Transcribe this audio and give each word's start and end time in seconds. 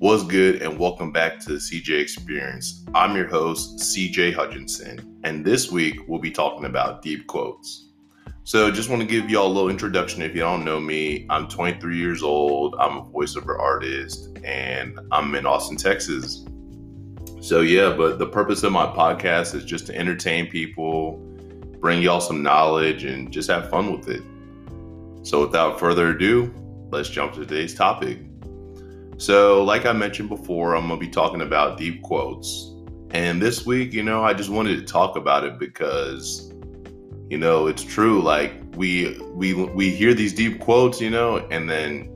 What's 0.00 0.22
good, 0.22 0.62
and 0.62 0.78
welcome 0.78 1.10
back 1.10 1.40
to 1.40 1.54
the 1.54 1.58
CJ 1.58 2.00
Experience. 2.00 2.84
I'm 2.94 3.16
your 3.16 3.26
host, 3.26 3.80
CJ 3.80 4.32
Hutchinson, 4.32 5.18
and 5.24 5.44
this 5.44 5.72
week 5.72 6.06
we'll 6.06 6.20
be 6.20 6.30
talking 6.30 6.66
about 6.66 7.02
deep 7.02 7.26
quotes. 7.26 7.88
So, 8.44 8.70
just 8.70 8.90
want 8.90 9.02
to 9.02 9.08
give 9.08 9.28
y'all 9.28 9.48
a 9.48 9.52
little 9.52 9.68
introduction. 9.68 10.22
If 10.22 10.36
you 10.36 10.42
don't 10.42 10.64
know 10.64 10.78
me, 10.78 11.26
I'm 11.28 11.48
23 11.48 11.98
years 11.98 12.22
old, 12.22 12.76
I'm 12.78 12.98
a 12.98 13.02
voiceover 13.06 13.58
artist, 13.58 14.38
and 14.44 15.00
I'm 15.10 15.34
in 15.34 15.46
Austin, 15.46 15.76
Texas. 15.76 16.44
So, 17.40 17.62
yeah, 17.62 17.92
but 17.92 18.20
the 18.20 18.26
purpose 18.28 18.62
of 18.62 18.70
my 18.70 18.86
podcast 18.86 19.56
is 19.56 19.64
just 19.64 19.88
to 19.88 19.96
entertain 19.96 20.46
people, 20.46 21.16
bring 21.80 22.02
y'all 22.02 22.20
some 22.20 22.40
knowledge, 22.40 23.02
and 23.02 23.32
just 23.32 23.50
have 23.50 23.68
fun 23.68 23.98
with 23.98 24.08
it. 24.08 24.22
So, 25.26 25.40
without 25.40 25.80
further 25.80 26.10
ado, 26.10 26.54
let's 26.92 27.10
jump 27.10 27.32
to 27.32 27.40
today's 27.40 27.74
topic. 27.74 28.27
So, 29.18 29.62
like 29.64 29.84
I 29.84 29.92
mentioned 29.92 30.28
before, 30.28 30.74
I'm 30.74 30.88
going 30.88 30.98
to 30.98 31.06
be 31.06 31.12
talking 31.12 31.42
about 31.42 31.76
deep 31.76 32.02
quotes. 32.02 32.72
And 33.10 33.42
this 33.42 33.66
week, 33.66 33.92
you 33.92 34.02
know, 34.02 34.24
I 34.24 34.32
just 34.32 34.50
wanted 34.50 34.76
to 34.78 34.84
talk 34.84 35.16
about 35.16 35.44
it 35.44 35.58
because 35.58 36.48
you 37.28 37.36
know, 37.36 37.66
it's 37.66 37.84
true 37.84 38.22
like 38.22 38.52
we 38.74 39.18
we 39.34 39.52
we 39.52 39.90
hear 39.90 40.14
these 40.14 40.32
deep 40.32 40.60
quotes, 40.60 41.00
you 41.00 41.10
know, 41.10 41.36
and 41.50 41.68
then 41.68 42.10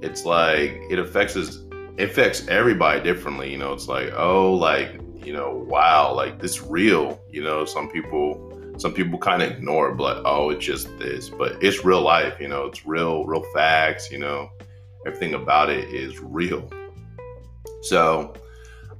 it's 0.00 0.24
like 0.24 0.80
it 0.88 0.98
affects 0.98 1.36
us 1.36 1.58
it 1.98 2.04
affects 2.08 2.48
everybody 2.48 3.02
differently, 3.02 3.50
you 3.52 3.58
know. 3.58 3.74
It's 3.74 3.86
like, 3.86 4.10
oh, 4.16 4.54
like, 4.54 4.98
you 5.22 5.34
know, 5.34 5.66
wow, 5.68 6.14
like 6.14 6.40
this 6.40 6.62
real, 6.62 7.20
you 7.28 7.42
know, 7.42 7.66
some 7.66 7.90
people 7.90 8.46
some 8.78 8.94
people 8.94 9.18
kind 9.18 9.42
of 9.42 9.50
ignore 9.50 9.90
it, 9.90 9.96
but 9.96 10.22
oh, 10.24 10.48
it's 10.48 10.64
just 10.64 10.96
this, 10.98 11.28
but 11.28 11.62
it's 11.62 11.84
real 11.84 12.00
life, 12.00 12.40
you 12.40 12.48
know, 12.48 12.64
it's 12.64 12.86
real, 12.86 13.26
real 13.26 13.42
facts, 13.52 14.10
you 14.10 14.18
know 14.18 14.50
everything 15.06 15.34
about 15.34 15.70
it 15.70 15.88
is 15.92 16.18
real. 16.20 16.68
So, 17.82 18.34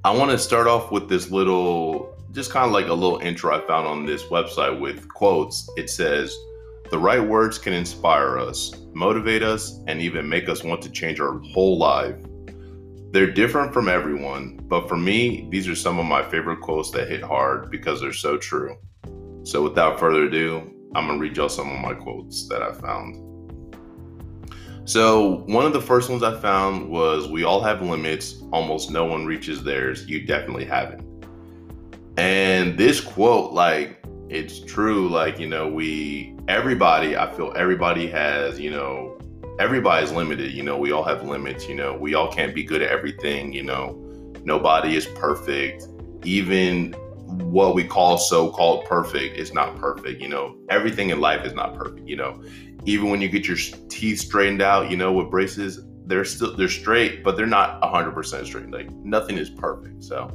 I 0.03 0.11
want 0.17 0.31
to 0.31 0.39
start 0.39 0.67
off 0.67 0.91
with 0.91 1.11
this 1.11 1.31
little, 1.31 2.17
just 2.33 2.51
kind 2.51 2.65
of 2.65 2.73
like 2.73 2.87
a 2.87 2.95
little 2.95 3.19
intro 3.19 3.55
I 3.55 3.67
found 3.67 3.87
on 3.87 4.07
this 4.07 4.25
website 4.25 4.81
with 4.81 5.07
quotes. 5.09 5.69
It 5.77 5.91
says, 5.91 6.35
The 6.91 6.99
right 6.99 7.23
words 7.23 7.59
can 7.59 7.75
inspire 7.75 8.39
us, 8.39 8.75
motivate 8.95 9.43
us, 9.43 9.79
and 9.87 10.01
even 10.01 10.27
make 10.27 10.49
us 10.49 10.65
want 10.65 10.81
to 10.83 10.91
change 10.91 11.21
our 11.21 11.39
whole 11.41 11.77
life. 11.77 12.17
They're 13.13 13.31
different 13.31 13.75
from 13.75 13.89
everyone, 13.89 14.61
but 14.69 14.89
for 14.89 14.97
me, 14.97 15.49
these 15.51 15.69
are 15.69 15.75
some 15.75 15.99
of 15.99 16.07
my 16.07 16.23
favorite 16.23 16.61
quotes 16.61 16.91
that 16.93 17.09
hit 17.09 17.23
hard 17.23 17.71
because 17.71 18.01
they're 18.01 18.13
so 18.13 18.39
true. 18.39 18.79
So, 19.43 19.63
without 19.63 20.01
further 20.01 20.25
ado, 20.25 20.63
I'm 20.95 21.07
going 21.07 21.19
to 21.19 21.23
read 21.23 21.37
y'all 21.37 21.49
some 21.49 21.71
of 21.71 21.81
my 21.81 21.93
quotes 21.93 22.49
that 22.49 22.63
I 22.63 22.73
found. 22.73 23.30
So, 24.91 25.45
one 25.47 25.65
of 25.67 25.73
the 25.73 25.81
first 25.81 26.11
ones 26.11 26.25
I 26.25 26.37
found 26.41 26.91
was 26.91 27.29
We 27.29 27.45
all 27.45 27.63
have 27.63 27.81
limits, 27.81 28.43
almost 28.53 28.91
no 28.91 29.05
one 29.05 29.25
reaches 29.25 29.63
theirs. 29.63 30.05
You 30.09 30.27
definitely 30.27 30.65
haven't. 30.65 31.07
And 32.17 32.77
this 32.77 33.01
quote, 33.01 33.53
like, 33.53 34.03
it's 34.29 34.59
true. 34.59 35.09
Like, 35.09 35.39
you 35.39 35.47
know, 35.47 35.69
we, 35.69 36.35
everybody, 36.49 37.17
I 37.17 37.33
feel 37.33 37.53
everybody 37.55 38.09
has, 38.09 38.59
you 38.59 38.73
know, 38.73 39.17
everybody's 39.61 40.11
limited. 40.11 40.51
You 40.51 40.65
know, 40.65 40.77
we 40.77 40.91
all 40.91 41.05
have 41.05 41.23
limits. 41.23 41.69
You 41.69 41.77
know, 41.77 41.97
we 41.97 42.15
all 42.15 42.27
can't 42.27 42.53
be 42.53 42.65
good 42.65 42.83
at 42.83 42.91
everything. 42.91 43.53
You 43.53 43.63
know, 43.63 43.93
nobody 44.43 44.97
is 44.97 45.07
perfect. 45.07 45.87
Even 46.25 46.97
what 47.39 47.75
we 47.75 47.85
call 47.85 48.19
so-called 48.19 48.85
perfect 48.87 49.37
is 49.37 49.55
not 49.55 49.77
perfect 49.77 50.21
you 50.21 50.29
know 50.29 50.57
everything 50.69 51.11
in 51.11 51.21
life 51.21 51.47
is 51.47 51.55
not 51.55 51.75
perfect 51.77 52.07
you 52.07 52.17
know 52.17 52.43
even 52.85 53.11
when 53.11 53.21
you 53.21 53.29
get 53.29 53.47
your 53.47 53.57
teeth 53.89 54.21
straightened 54.21 54.63
out 54.63 54.91
you 54.91 54.97
know 54.97 55.13
with 55.13 55.31
braces 55.31 55.81
they're 56.07 56.25
still 56.25 56.57
they're 56.57 56.69
straight 56.69 57.23
but 57.23 57.37
they're 57.37 57.47
not 57.47 57.81
100% 57.83 58.47
straight 58.47 58.71
like 58.71 58.91
nothing 58.91 59.39
is 59.39 59.51
perfect 59.51 60.03
so 60.03 60.29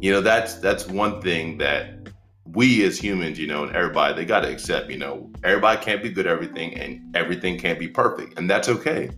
you 0.00 0.10
know 0.10 0.20
that's 0.20 0.54
that's 0.54 0.86
one 0.88 1.20
thing 1.20 1.58
that 1.58 2.08
we 2.52 2.84
as 2.84 2.98
humans 2.98 3.38
you 3.38 3.46
know 3.46 3.64
and 3.64 3.74
everybody 3.74 4.14
they 4.14 4.24
got 4.24 4.40
to 4.40 4.50
accept 4.50 4.90
you 4.90 4.98
know 4.98 5.30
everybody 5.44 5.82
can't 5.82 6.02
be 6.02 6.10
good 6.10 6.26
at 6.26 6.32
everything 6.32 6.74
and 6.74 7.16
everything 7.16 7.58
can't 7.58 7.78
be 7.78 7.88
perfect 7.88 8.38
and 8.38 8.48
that's 8.48 8.68
okay 8.68 9.10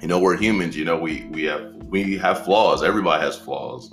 you 0.00 0.08
know 0.08 0.18
we're 0.18 0.36
humans 0.36 0.76
you 0.76 0.84
know 0.84 0.98
we 0.98 1.24
we 1.30 1.44
have 1.44 1.72
we 1.86 2.16
have 2.16 2.44
flaws 2.44 2.82
everybody 2.82 3.22
has 3.22 3.36
flaws 3.36 3.90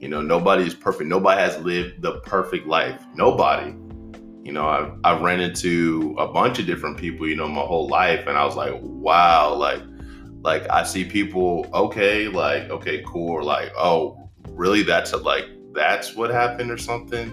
you 0.00 0.08
know, 0.08 0.20
nobody 0.20 0.64
is 0.64 0.74
perfect. 0.74 1.08
Nobody 1.08 1.40
has 1.40 1.58
lived 1.62 2.02
the 2.02 2.20
perfect 2.20 2.66
life. 2.66 3.02
Nobody. 3.14 3.74
You 4.46 4.52
know, 4.52 4.68
I 4.68 4.92
I 5.02 5.20
ran 5.20 5.40
into 5.40 6.14
a 6.18 6.28
bunch 6.28 6.60
of 6.60 6.66
different 6.66 6.98
people, 6.98 7.26
you 7.26 7.34
know, 7.34 7.48
my 7.48 7.62
whole 7.62 7.88
life, 7.88 8.28
and 8.28 8.38
I 8.38 8.44
was 8.44 8.54
like, 8.54 8.74
wow, 8.80 9.52
like, 9.52 9.82
like 10.42 10.70
I 10.70 10.84
see 10.84 11.04
people, 11.04 11.66
okay, 11.74 12.28
like, 12.28 12.70
okay, 12.70 13.02
cool, 13.04 13.42
like, 13.42 13.72
oh, 13.76 14.30
really? 14.50 14.84
That's 14.84 15.12
a, 15.12 15.16
like, 15.16 15.46
that's 15.74 16.14
what 16.14 16.30
happened, 16.30 16.70
or 16.70 16.78
something. 16.78 17.32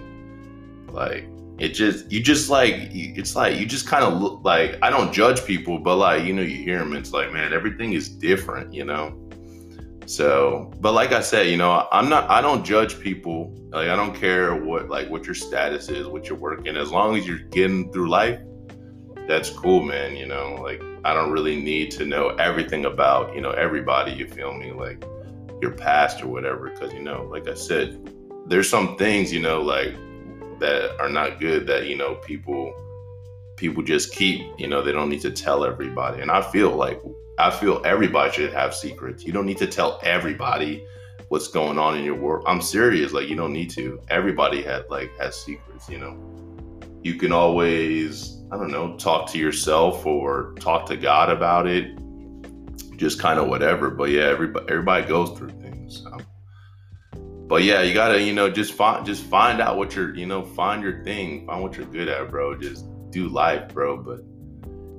Like, 0.90 1.28
it 1.60 1.68
just, 1.68 2.10
you 2.10 2.20
just 2.20 2.50
like, 2.50 2.74
it's 2.90 3.36
like 3.36 3.60
you 3.60 3.64
just 3.64 3.86
kind 3.86 4.02
of 4.02 4.20
look 4.20 4.40
like 4.42 4.76
I 4.82 4.90
don't 4.90 5.12
judge 5.12 5.44
people, 5.44 5.78
but 5.78 5.94
like, 5.94 6.24
you 6.24 6.32
know, 6.32 6.42
you 6.42 6.64
hear 6.64 6.80
them, 6.80 6.94
it's 6.94 7.12
like, 7.12 7.32
man, 7.32 7.52
everything 7.52 7.92
is 7.92 8.08
different, 8.08 8.74
you 8.74 8.84
know 8.84 9.23
so, 10.06 10.72
but 10.80 10.92
like 10.92 11.12
I 11.12 11.20
said, 11.20 11.46
you 11.46 11.56
know, 11.56 11.86
I'm 11.90 12.08
not, 12.08 12.30
I 12.30 12.40
don't 12.40 12.64
judge 12.64 13.00
people. 13.00 13.54
Like, 13.70 13.88
I 13.88 13.96
don't 13.96 14.14
care 14.14 14.54
what, 14.54 14.88
like, 14.88 15.08
what 15.08 15.24
your 15.24 15.34
status 15.34 15.88
is, 15.88 16.06
what 16.06 16.28
you're 16.28 16.38
working. 16.38 16.76
As 16.76 16.90
long 16.90 17.16
as 17.16 17.26
you're 17.26 17.38
getting 17.38 17.90
through 17.92 18.10
life, 18.10 18.40
that's 19.26 19.50
cool, 19.50 19.82
man. 19.82 20.16
You 20.16 20.26
know, 20.26 20.56
like, 20.62 20.82
I 21.04 21.14
don't 21.14 21.32
really 21.32 21.60
need 21.60 21.90
to 21.92 22.04
know 22.04 22.28
everything 22.30 22.84
about, 22.84 23.34
you 23.34 23.40
know, 23.40 23.50
everybody, 23.50 24.12
you 24.12 24.26
feel 24.26 24.52
me? 24.54 24.72
Like, 24.72 25.04
your 25.60 25.72
past 25.72 26.22
or 26.22 26.28
whatever. 26.28 26.70
Cause, 26.70 26.92
you 26.92 27.02
know, 27.02 27.28
like 27.30 27.48
I 27.48 27.54
said, 27.54 28.10
there's 28.46 28.68
some 28.68 28.96
things, 28.96 29.32
you 29.32 29.40
know, 29.40 29.62
like, 29.62 29.94
that 30.60 31.00
are 31.00 31.08
not 31.08 31.40
good 31.40 31.66
that, 31.66 31.86
you 31.86 31.96
know, 31.96 32.16
people, 32.16 32.72
people 33.56 33.82
just 33.82 34.12
keep, 34.12 34.42
you 34.58 34.68
know, 34.68 34.82
they 34.82 34.92
don't 34.92 35.08
need 35.08 35.22
to 35.22 35.30
tell 35.30 35.64
everybody. 35.64 36.20
And 36.20 36.30
I 36.30 36.42
feel 36.42 36.70
like 36.76 37.00
I 37.38 37.50
feel 37.50 37.82
everybody 37.84 38.32
should 38.32 38.52
have 38.52 38.74
secrets. 38.74 39.24
You 39.24 39.32
don't 39.32 39.46
need 39.46 39.58
to 39.58 39.66
tell 39.66 39.98
everybody 40.02 40.86
what's 41.28 41.48
going 41.48 41.78
on 41.78 41.96
in 41.96 42.04
your 42.04 42.14
world. 42.14 42.44
I'm 42.46 42.60
serious. 42.60 43.12
Like 43.12 43.28
you 43.28 43.36
don't 43.36 43.52
need 43.52 43.70
to. 43.70 44.00
Everybody 44.08 44.62
had 44.62 44.84
like 44.88 45.10
has 45.18 45.36
secrets. 45.40 45.88
You 45.88 45.98
know, 45.98 46.80
you 47.02 47.14
can 47.14 47.32
always 47.32 48.42
I 48.52 48.56
don't 48.56 48.70
know 48.70 48.96
talk 48.96 49.28
to 49.30 49.38
yourself 49.38 50.06
or 50.06 50.54
talk 50.60 50.86
to 50.86 50.96
God 50.96 51.30
about 51.30 51.66
it. 51.66 51.98
Just 52.96 53.18
kind 53.18 53.40
of 53.40 53.48
whatever. 53.48 53.90
But 53.90 54.10
yeah, 54.10 54.24
everybody 54.24 54.66
everybody 54.68 55.06
goes 55.06 55.36
through 55.36 55.50
things. 55.50 56.02
So. 56.02 56.18
But 57.46 57.62
yeah, 57.62 57.82
you 57.82 57.92
gotta 57.94 58.22
you 58.22 58.32
know 58.32 58.48
just 58.48 58.72
find 58.72 59.04
just 59.04 59.24
find 59.24 59.60
out 59.60 59.76
what 59.76 59.96
you're 59.96 60.14
you 60.14 60.26
know 60.26 60.44
find 60.44 60.82
your 60.82 61.02
thing, 61.02 61.46
find 61.46 61.62
what 61.62 61.76
you're 61.76 61.86
good 61.86 62.08
at, 62.08 62.30
bro. 62.30 62.56
Just 62.56 62.86
do 63.10 63.28
life, 63.28 63.74
bro. 63.74 63.96
But 63.96 64.20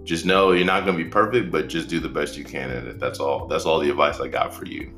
just 0.05 0.25
know 0.25 0.51
you're 0.51 0.65
not 0.65 0.85
going 0.85 0.97
to 0.97 1.03
be 1.03 1.09
perfect, 1.09 1.51
but 1.51 1.67
just 1.67 1.89
do 1.89 1.99
the 1.99 2.09
best 2.09 2.37
you 2.37 2.43
can 2.43 2.69
at 2.69 2.85
it. 2.85 2.99
That's 2.99 3.19
all. 3.19 3.47
That's 3.47 3.65
all 3.65 3.79
the 3.79 3.89
advice 3.89 4.19
I 4.19 4.27
got 4.27 4.53
for 4.53 4.65
you. 4.65 4.93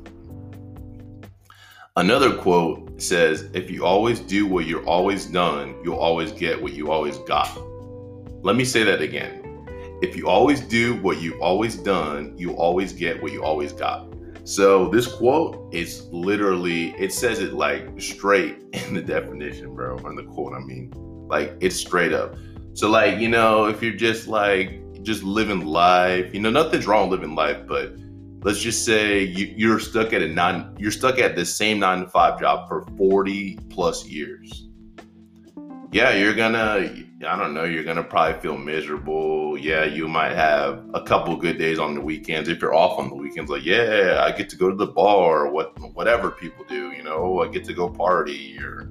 Another 1.96 2.36
quote 2.36 3.00
says, 3.02 3.50
If 3.54 3.70
you 3.70 3.84
always 3.84 4.20
do 4.20 4.46
what 4.46 4.66
you're 4.66 4.86
always 4.86 5.26
done, 5.26 5.74
you'll 5.82 5.96
always 5.96 6.30
get 6.30 6.62
what 6.62 6.74
you 6.74 6.92
always 6.92 7.18
got. 7.18 7.58
Let 8.44 8.54
me 8.54 8.64
say 8.64 8.84
that 8.84 9.00
again. 9.00 9.66
If 10.00 10.14
you 10.14 10.28
always 10.28 10.60
do 10.60 10.94
what 11.02 11.20
you've 11.20 11.40
always 11.40 11.74
done, 11.74 12.34
you'll 12.36 12.54
always 12.54 12.92
get 12.92 13.20
what 13.20 13.32
you 13.32 13.42
always 13.42 13.72
got. 13.72 14.14
So 14.44 14.88
this 14.88 15.08
quote 15.08 15.74
is 15.74 16.06
literally, 16.12 16.90
it 16.98 17.12
says 17.12 17.40
it 17.40 17.52
like 17.52 18.00
straight 18.00 18.62
in 18.72 18.94
the 18.94 19.02
definition, 19.02 19.74
bro, 19.74 19.98
or 19.98 20.10
in 20.10 20.16
the 20.16 20.22
quote, 20.22 20.52
I 20.52 20.60
mean. 20.60 20.92
Like 21.28 21.54
it's 21.60 21.76
straight 21.76 22.12
up. 22.12 22.36
So 22.74 22.88
like, 22.88 23.18
you 23.18 23.28
know, 23.28 23.66
if 23.66 23.82
you're 23.82 23.92
just 23.92 24.28
like 24.28 24.80
just 25.08 25.22
living 25.22 25.64
life. 25.64 26.34
You 26.34 26.40
know, 26.40 26.50
nothing's 26.50 26.86
wrong 26.86 27.08
living 27.08 27.34
life, 27.34 27.66
but 27.66 27.94
let's 28.42 28.60
just 28.60 28.84
say 28.84 29.22
you, 29.22 29.46
you're 29.56 29.80
stuck 29.80 30.12
at 30.12 30.20
a 30.20 30.28
nine, 30.28 30.76
you're 30.78 30.90
stuck 30.90 31.18
at 31.18 31.34
the 31.34 31.46
same 31.46 31.78
nine 31.78 32.00
to 32.00 32.08
five 32.08 32.38
job 32.38 32.68
for 32.68 32.84
40 32.98 33.58
plus 33.70 34.06
years. 34.06 34.68
Yeah, 35.90 36.12
you're 36.12 36.34
gonna, 36.34 36.92
I 37.26 37.36
don't 37.38 37.54
know, 37.54 37.64
you're 37.64 37.84
gonna 37.84 38.04
probably 38.04 38.38
feel 38.42 38.58
miserable. 38.58 39.56
Yeah, 39.56 39.84
you 39.86 40.06
might 40.06 40.34
have 40.34 40.84
a 40.92 41.02
couple 41.02 41.34
good 41.36 41.56
days 41.56 41.78
on 41.78 41.94
the 41.94 42.02
weekends. 42.02 42.50
If 42.50 42.60
you're 42.60 42.74
off 42.74 42.98
on 42.98 43.08
the 43.08 43.14
weekends, 43.14 43.50
like, 43.50 43.64
yeah, 43.64 44.22
I 44.22 44.36
get 44.36 44.50
to 44.50 44.56
go 44.56 44.68
to 44.68 44.76
the 44.76 44.88
bar 44.88 45.46
or 45.46 45.50
what, 45.50 45.72
whatever 45.94 46.30
people 46.30 46.66
do, 46.68 46.92
you 46.92 47.02
know, 47.02 47.40
I 47.40 47.48
get 47.48 47.64
to 47.64 47.72
go 47.72 47.88
party 47.88 48.58
or 48.60 48.90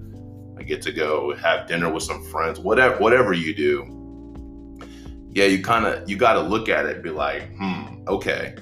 I 0.58 0.64
get 0.64 0.82
to 0.82 0.92
go 0.92 1.36
have 1.36 1.68
dinner 1.68 1.94
with 1.94 2.02
some 2.02 2.24
friends, 2.24 2.60
whatever, 2.60 2.98
whatever 2.98 3.34
you 3.34 3.54
do 3.54 3.97
yeah, 5.32 5.46
you 5.46 5.62
kind 5.64 5.86
of 5.86 6.10
you 6.10 6.18
got 6.18 6.34
to 6.34 6.42
look 6.42 6.70
at 6.70 6.86
it, 6.86 7.04
be 7.04 7.10
like, 7.10 7.56
hmm, 7.56 8.04
okay. 8.08 8.56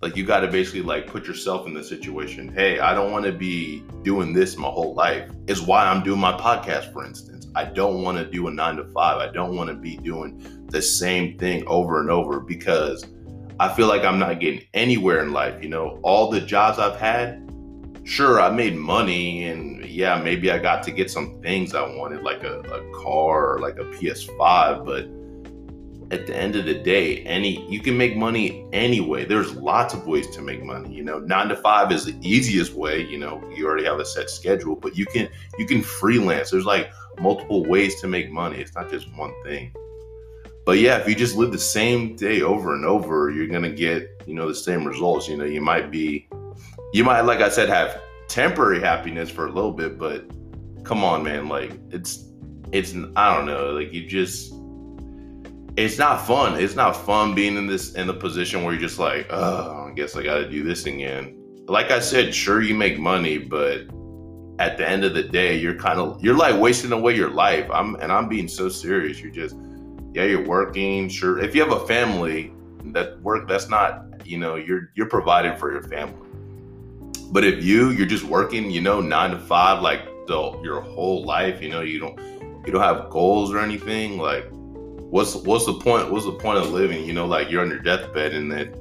Like 0.00 0.16
you 0.16 0.24
got 0.24 0.40
to 0.40 0.48
basically 0.48 0.80
like 0.80 1.06
put 1.06 1.26
yourself 1.26 1.66
in 1.66 1.74
the 1.74 1.84
situation. 1.84 2.48
Hey, 2.54 2.78
I 2.78 2.94
don't 2.94 3.12
want 3.12 3.26
to 3.26 3.32
be 3.32 3.84
doing 4.02 4.32
this 4.32 4.56
my 4.56 4.68
whole 4.68 4.94
life. 4.94 5.30
Is 5.46 5.60
why 5.60 5.84
I'm 5.84 6.02
doing 6.02 6.20
my 6.20 6.32
podcast, 6.32 6.92
for 6.92 7.04
instance. 7.04 7.48
I 7.54 7.64
don't 7.64 8.02
want 8.02 8.16
to 8.16 8.24
do 8.24 8.46
a 8.48 8.50
nine 8.50 8.76
to 8.76 8.84
five. 8.92 9.18
I 9.18 9.30
don't 9.30 9.56
want 9.56 9.68
to 9.68 9.76
be 9.76 9.96
doing 9.98 10.66
the 10.68 10.80
same 10.80 11.36
thing 11.36 11.66
over 11.66 12.00
and 12.00 12.10
over 12.10 12.40
because 12.40 13.04
I 13.58 13.68
feel 13.74 13.88
like 13.88 14.04
I'm 14.04 14.18
not 14.18 14.40
getting 14.40 14.62
anywhere 14.72 15.22
in 15.22 15.32
life. 15.32 15.62
You 15.62 15.68
know, 15.68 15.98
all 16.02 16.30
the 16.30 16.40
jobs 16.40 16.78
I've 16.78 16.98
had, 16.98 17.46
sure, 18.04 18.40
I 18.40 18.50
made 18.50 18.76
money 18.76 19.44
and 19.44 19.84
yeah, 19.84 20.18
maybe 20.22 20.50
I 20.50 20.58
got 20.58 20.82
to 20.84 20.90
get 20.90 21.10
some 21.10 21.40
things 21.42 21.74
I 21.74 21.82
wanted, 21.82 22.22
like 22.22 22.42
a, 22.42 22.60
a 22.60 22.90
car 23.02 23.54
or 23.54 23.58
like 23.58 23.78
a 23.78 23.84
PS5, 23.84 24.86
but 24.86 25.08
at 26.10 26.26
the 26.26 26.36
end 26.36 26.56
of 26.56 26.64
the 26.64 26.74
day, 26.74 27.18
any 27.24 27.68
you 27.70 27.80
can 27.80 27.96
make 27.96 28.16
money 28.16 28.66
anyway. 28.72 29.24
There's 29.24 29.54
lots 29.54 29.94
of 29.94 30.06
ways 30.06 30.28
to 30.30 30.42
make 30.42 30.62
money. 30.62 30.92
You 30.92 31.04
know, 31.04 31.20
nine 31.20 31.48
to 31.48 31.56
five 31.56 31.92
is 31.92 32.04
the 32.04 32.16
easiest 32.20 32.74
way. 32.74 33.06
You 33.06 33.18
know, 33.18 33.42
you 33.54 33.66
already 33.66 33.84
have 33.84 34.00
a 34.00 34.04
set 34.04 34.28
schedule, 34.28 34.74
but 34.74 34.96
you 34.96 35.06
can 35.06 35.28
you 35.58 35.66
can 35.66 35.82
freelance. 35.82 36.50
There's 36.50 36.64
like 36.64 36.90
multiple 37.20 37.64
ways 37.64 38.00
to 38.00 38.08
make 38.08 38.30
money. 38.30 38.58
It's 38.58 38.74
not 38.74 38.90
just 38.90 39.06
one 39.16 39.32
thing. 39.44 39.72
But 40.66 40.78
yeah, 40.78 40.98
if 40.98 41.08
you 41.08 41.14
just 41.14 41.36
live 41.36 41.52
the 41.52 41.58
same 41.58 42.16
day 42.16 42.42
over 42.42 42.74
and 42.74 42.84
over, 42.84 43.30
you're 43.30 43.46
gonna 43.46 43.70
get 43.70 44.22
you 44.26 44.34
know 44.34 44.48
the 44.48 44.54
same 44.54 44.84
results. 44.84 45.28
You 45.28 45.36
know, 45.36 45.44
you 45.44 45.60
might 45.60 45.90
be, 45.90 46.28
you 46.92 47.04
might 47.04 47.20
like 47.22 47.40
I 47.40 47.48
said 47.48 47.68
have 47.68 48.00
temporary 48.28 48.80
happiness 48.80 49.30
for 49.30 49.46
a 49.46 49.52
little 49.52 49.72
bit, 49.72 49.96
but 49.96 50.24
come 50.82 51.04
on, 51.04 51.22
man, 51.22 51.48
like 51.48 51.72
it's 51.90 52.30
it's 52.72 52.94
I 53.14 53.34
don't 53.34 53.46
know, 53.46 53.70
like 53.70 53.92
you 53.92 54.06
just 54.06 54.54
it's 55.80 55.98
not 55.98 56.26
fun. 56.26 56.60
It's 56.60 56.74
not 56.74 56.92
fun 56.92 57.34
being 57.34 57.56
in 57.56 57.66
this 57.66 57.94
in 57.94 58.06
the 58.06 58.14
position 58.14 58.62
where 58.62 58.74
you're 58.74 58.82
just 58.82 58.98
like, 58.98 59.26
oh, 59.30 59.88
I 59.88 59.92
guess 59.94 60.14
I 60.14 60.22
got 60.22 60.38
to 60.38 60.48
do 60.48 60.62
this 60.62 60.84
again. 60.84 61.36
Like 61.66 61.90
I 61.90 62.00
said, 62.00 62.34
sure 62.34 62.60
you 62.60 62.74
make 62.74 62.98
money, 62.98 63.38
but 63.38 63.82
at 64.58 64.76
the 64.76 64.86
end 64.86 65.04
of 65.04 65.14
the 65.14 65.22
day, 65.22 65.56
you're 65.56 65.76
kind 65.76 65.98
of 65.98 66.22
you're 66.22 66.36
like 66.36 66.60
wasting 66.60 66.92
away 66.92 67.16
your 67.16 67.30
life. 67.30 67.66
I'm 67.72 67.94
and 67.96 68.12
I'm 68.12 68.28
being 68.28 68.46
so 68.46 68.68
serious. 68.68 69.20
You're 69.20 69.32
just 69.32 69.56
yeah, 70.12 70.24
you're 70.24 70.46
working. 70.46 71.08
Sure, 71.08 71.38
if 71.38 71.54
you 71.54 71.62
have 71.62 71.72
a 71.72 71.86
family, 71.86 72.52
that 72.92 73.20
work 73.22 73.48
that's 73.48 73.70
not 73.70 74.04
you 74.26 74.36
know 74.36 74.56
you're 74.56 74.90
you're 74.94 75.08
providing 75.08 75.56
for 75.56 75.72
your 75.72 75.82
family. 75.84 76.26
But 77.32 77.44
if 77.44 77.64
you 77.64 77.90
you're 77.90 78.06
just 78.06 78.24
working, 78.24 78.70
you 78.70 78.82
know, 78.82 79.00
nine 79.00 79.30
to 79.30 79.38
five, 79.38 79.82
like 79.82 80.04
the 80.26 80.60
your 80.62 80.82
whole 80.82 81.24
life, 81.24 81.62
you 81.62 81.70
know, 81.70 81.80
you 81.80 81.98
don't 81.98 82.18
you 82.66 82.72
don't 82.72 82.82
have 82.82 83.08
goals 83.08 83.50
or 83.50 83.60
anything, 83.60 84.18
like 84.18 84.50
what's 85.10 85.34
what's 85.34 85.66
the 85.66 85.74
point 85.74 86.10
what's 86.10 86.24
the 86.24 86.32
point 86.32 86.58
of 86.58 86.70
living 86.70 87.04
you 87.04 87.12
know 87.12 87.26
like 87.26 87.50
you're 87.50 87.62
on 87.62 87.68
your 87.68 87.80
deathbed 87.80 88.32
and 88.32 88.50
then 88.50 88.72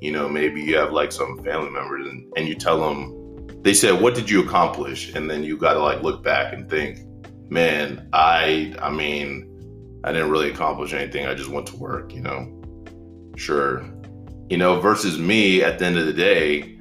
you 0.00 0.12
know 0.12 0.28
maybe 0.28 0.60
you 0.60 0.76
have 0.76 0.92
like 0.92 1.10
some 1.10 1.42
family 1.42 1.70
members 1.70 2.06
and, 2.06 2.30
and 2.36 2.46
you 2.46 2.54
tell 2.54 2.78
them 2.78 3.24
they 3.62 3.72
said 3.72 3.98
what 4.00 4.14
did 4.14 4.28
you 4.28 4.42
accomplish? 4.42 5.14
And 5.14 5.28
then 5.28 5.42
you 5.42 5.56
got 5.56 5.72
to 5.72 5.80
like 5.80 6.02
look 6.02 6.22
back 6.22 6.52
and 6.52 6.68
think 6.68 7.00
man 7.50 8.08
i 8.12 8.74
i 8.80 8.90
mean 8.90 10.00
i 10.02 10.12
didn't 10.12 10.30
really 10.30 10.50
accomplish 10.50 10.92
anything. 10.92 11.26
I 11.26 11.34
just 11.34 11.50
went 11.50 11.66
to 11.68 11.76
work 11.76 12.12
you 12.12 12.20
know? 12.20 12.62
Sure. 13.36 13.90
You 14.50 14.58
know 14.58 14.80
versus 14.80 15.18
me 15.18 15.62
at 15.62 15.78
the 15.78 15.86
end 15.86 15.96
of 15.96 16.04
the 16.04 16.12
day 16.12 16.78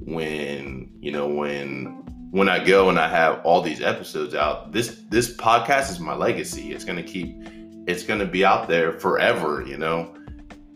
when 0.00 0.90
you 1.00 1.12
know 1.12 1.26
when 1.26 2.04
when 2.30 2.48
i 2.48 2.62
go 2.62 2.90
and 2.90 2.98
i 2.98 3.08
have 3.08 3.40
all 3.42 3.62
these 3.62 3.80
episodes 3.80 4.34
out 4.34 4.70
this 4.72 5.02
this 5.08 5.34
podcast 5.34 5.90
is 5.90 5.98
my 5.98 6.14
legacy. 6.14 6.72
It's 6.72 6.84
to 6.84 7.02
keep 7.02 7.34
it's 7.88 8.02
going 8.02 8.20
to 8.20 8.26
be 8.26 8.44
out 8.44 8.68
there 8.68 8.92
forever, 9.00 9.64
you 9.66 9.78
know. 9.78 10.14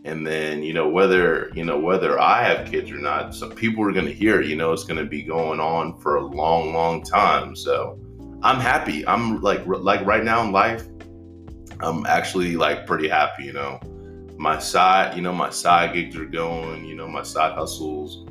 And 0.03 0.25
then, 0.25 0.63
you 0.63 0.73
know, 0.73 0.89
whether, 0.89 1.51
you 1.53 1.63
know, 1.63 1.79
whether 1.79 2.19
I 2.19 2.43
have 2.43 2.69
kids 2.69 2.89
or 2.89 2.97
not, 2.97 3.35
some 3.35 3.51
people 3.51 3.87
are 3.87 3.91
going 3.91 4.07
to 4.07 4.11
hear, 4.11 4.41
you 4.41 4.55
know, 4.55 4.73
it's 4.73 4.83
going 4.83 4.97
to 4.97 5.05
be 5.05 5.21
going 5.21 5.59
on 5.59 5.97
for 5.99 6.15
a 6.17 6.25
long, 6.25 6.73
long 6.73 7.03
time. 7.03 7.55
So 7.55 7.99
I'm 8.41 8.59
happy. 8.59 9.07
I'm 9.07 9.41
like, 9.41 9.65
like 9.67 10.03
right 10.05 10.23
now 10.23 10.43
in 10.43 10.51
life, 10.51 10.87
I'm 11.79 12.05
actually 12.07 12.57
like 12.57 12.87
pretty 12.87 13.07
happy, 13.07 13.43
you 13.43 13.53
know. 13.53 13.79
My 14.37 14.57
side, 14.57 15.15
you 15.15 15.21
know, 15.21 15.31
my 15.31 15.51
side 15.51 15.93
gigs 15.93 16.15
are 16.17 16.25
going, 16.25 16.83
you 16.83 16.95
know, 16.95 17.07
my 17.07 17.21
side 17.21 17.53
hustles. 17.53 18.27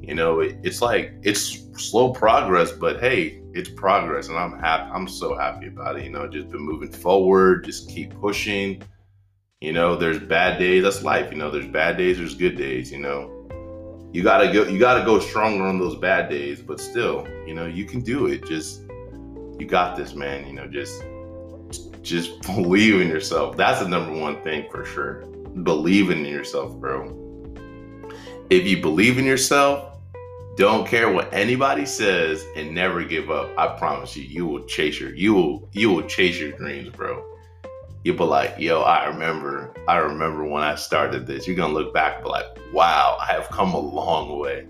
You 0.00 0.14
know, 0.14 0.40
it, 0.40 0.58
it's 0.62 0.80
like 0.80 1.14
it's 1.22 1.66
slow 1.76 2.12
progress, 2.12 2.70
but 2.70 3.00
hey, 3.00 3.42
it's 3.56 3.70
progress, 3.70 4.28
and 4.28 4.36
I'm 4.36 4.58
happy. 4.58 4.90
I'm 4.92 5.08
so 5.08 5.34
happy 5.34 5.68
about 5.68 5.98
it. 5.98 6.04
You 6.04 6.10
know, 6.10 6.28
just 6.28 6.50
been 6.50 6.60
moving 6.60 6.92
forward, 6.92 7.64
just 7.64 7.88
keep 7.88 8.14
pushing. 8.20 8.82
You 9.60 9.72
know, 9.72 9.96
there's 9.96 10.18
bad 10.18 10.58
days. 10.58 10.82
That's 10.82 11.02
life. 11.02 11.32
You 11.32 11.38
know, 11.38 11.50
there's 11.50 11.66
bad 11.66 11.96
days. 11.96 12.18
There's 12.18 12.34
good 12.34 12.56
days. 12.56 12.92
You 12.92 12.98
know, 12.98 14.08
you 14.12 14.22
gotta 14.22 14.52
go. 14.52 14.64
You 14.64 14.78
gotta 14.78 15.04
go 15.04 15.18
stronger 15.18 15.64
on 15.64 15.78
those 15.78 15.96
bad 15.96 16.28
days, 16.28 16.60
but 16.60 16.78
still, 16.78 17.26
you 17.46 17.54
know, 17.54 17.66
you 17.66 17.86
can 17.86 18.02
do 18.02 18.26
it. 18.26 18.46
Just 18.46 18.82
you 19.58 19.66
got 19.66 19.96
this, 19.96 20.14
man. 20.14 20.46
You 20.46 20.52
know, 20.52 20.66
just 20.66 21.02
just 22.02 22.42
believe 22.54 23.00
in 23.00 23.08
yourself. 23.08 23.56
That's 23.56 23.80
the 23.80 23.88
number 23.88 24.12
one 24.12 24.42
thing 24.42 24.68
for 24.70 24.84
sure. 24.84 25.24
Believing 25.62 26.26
in 26.26 26.32
yourself, 26.32 26.76
bro. 26.76 27.22
If 28.50 28.66
you 28.66 28.82
believe 28.82 29.18
in 29.18 29.24
yourself, 29.24 29.95
don't 30.56 30.86
care 30.86 31.12
what 31.12 31.32
anybody 31.34 31.84
says 31.84 32.46
and 32.56 32.74
never 32.74 33.04
give 33.04 33.30
up. 33.30 33.50
I 33.58 33.76
promise 33.76 34.16
you, 34.16 34.24
you 34.24 34.46
will 34.46 34.64
chase 34.64 34.98
your 34.98 35.14
you 35.14 35.34
will 35.34 35.68
you 35.72 35.90
will 35.90 36.02
chase 36.02 36.40
your 36.40 36.52
dreams, 36.52 36.88
bro. 36.90 37.22
You'll 38.04 38.16
be 38.16 38.24
like, 38.24 38.54
yo, 38.58 38.80
I 38.80 39.06
remember, 39.06 39.74
I 39.86 39.96
remember 39.96 40.44
when 40.44 40.62
I 40.62 40.76
started 40.76 41.26
this. 41.26 41.46
You're 41.46 41.56
gonna 41.56 41.74
look 41.74 41.92
back, 41.92 42.22
be 42.22 42.28
like, 42.30 42.46
wow, 42.72 43.18
I 43.20 43.26
have 43.32 43.48
come 43.50 43.74
a 43.74 43.78
long 43.78 44.38
way. 44.38 44.60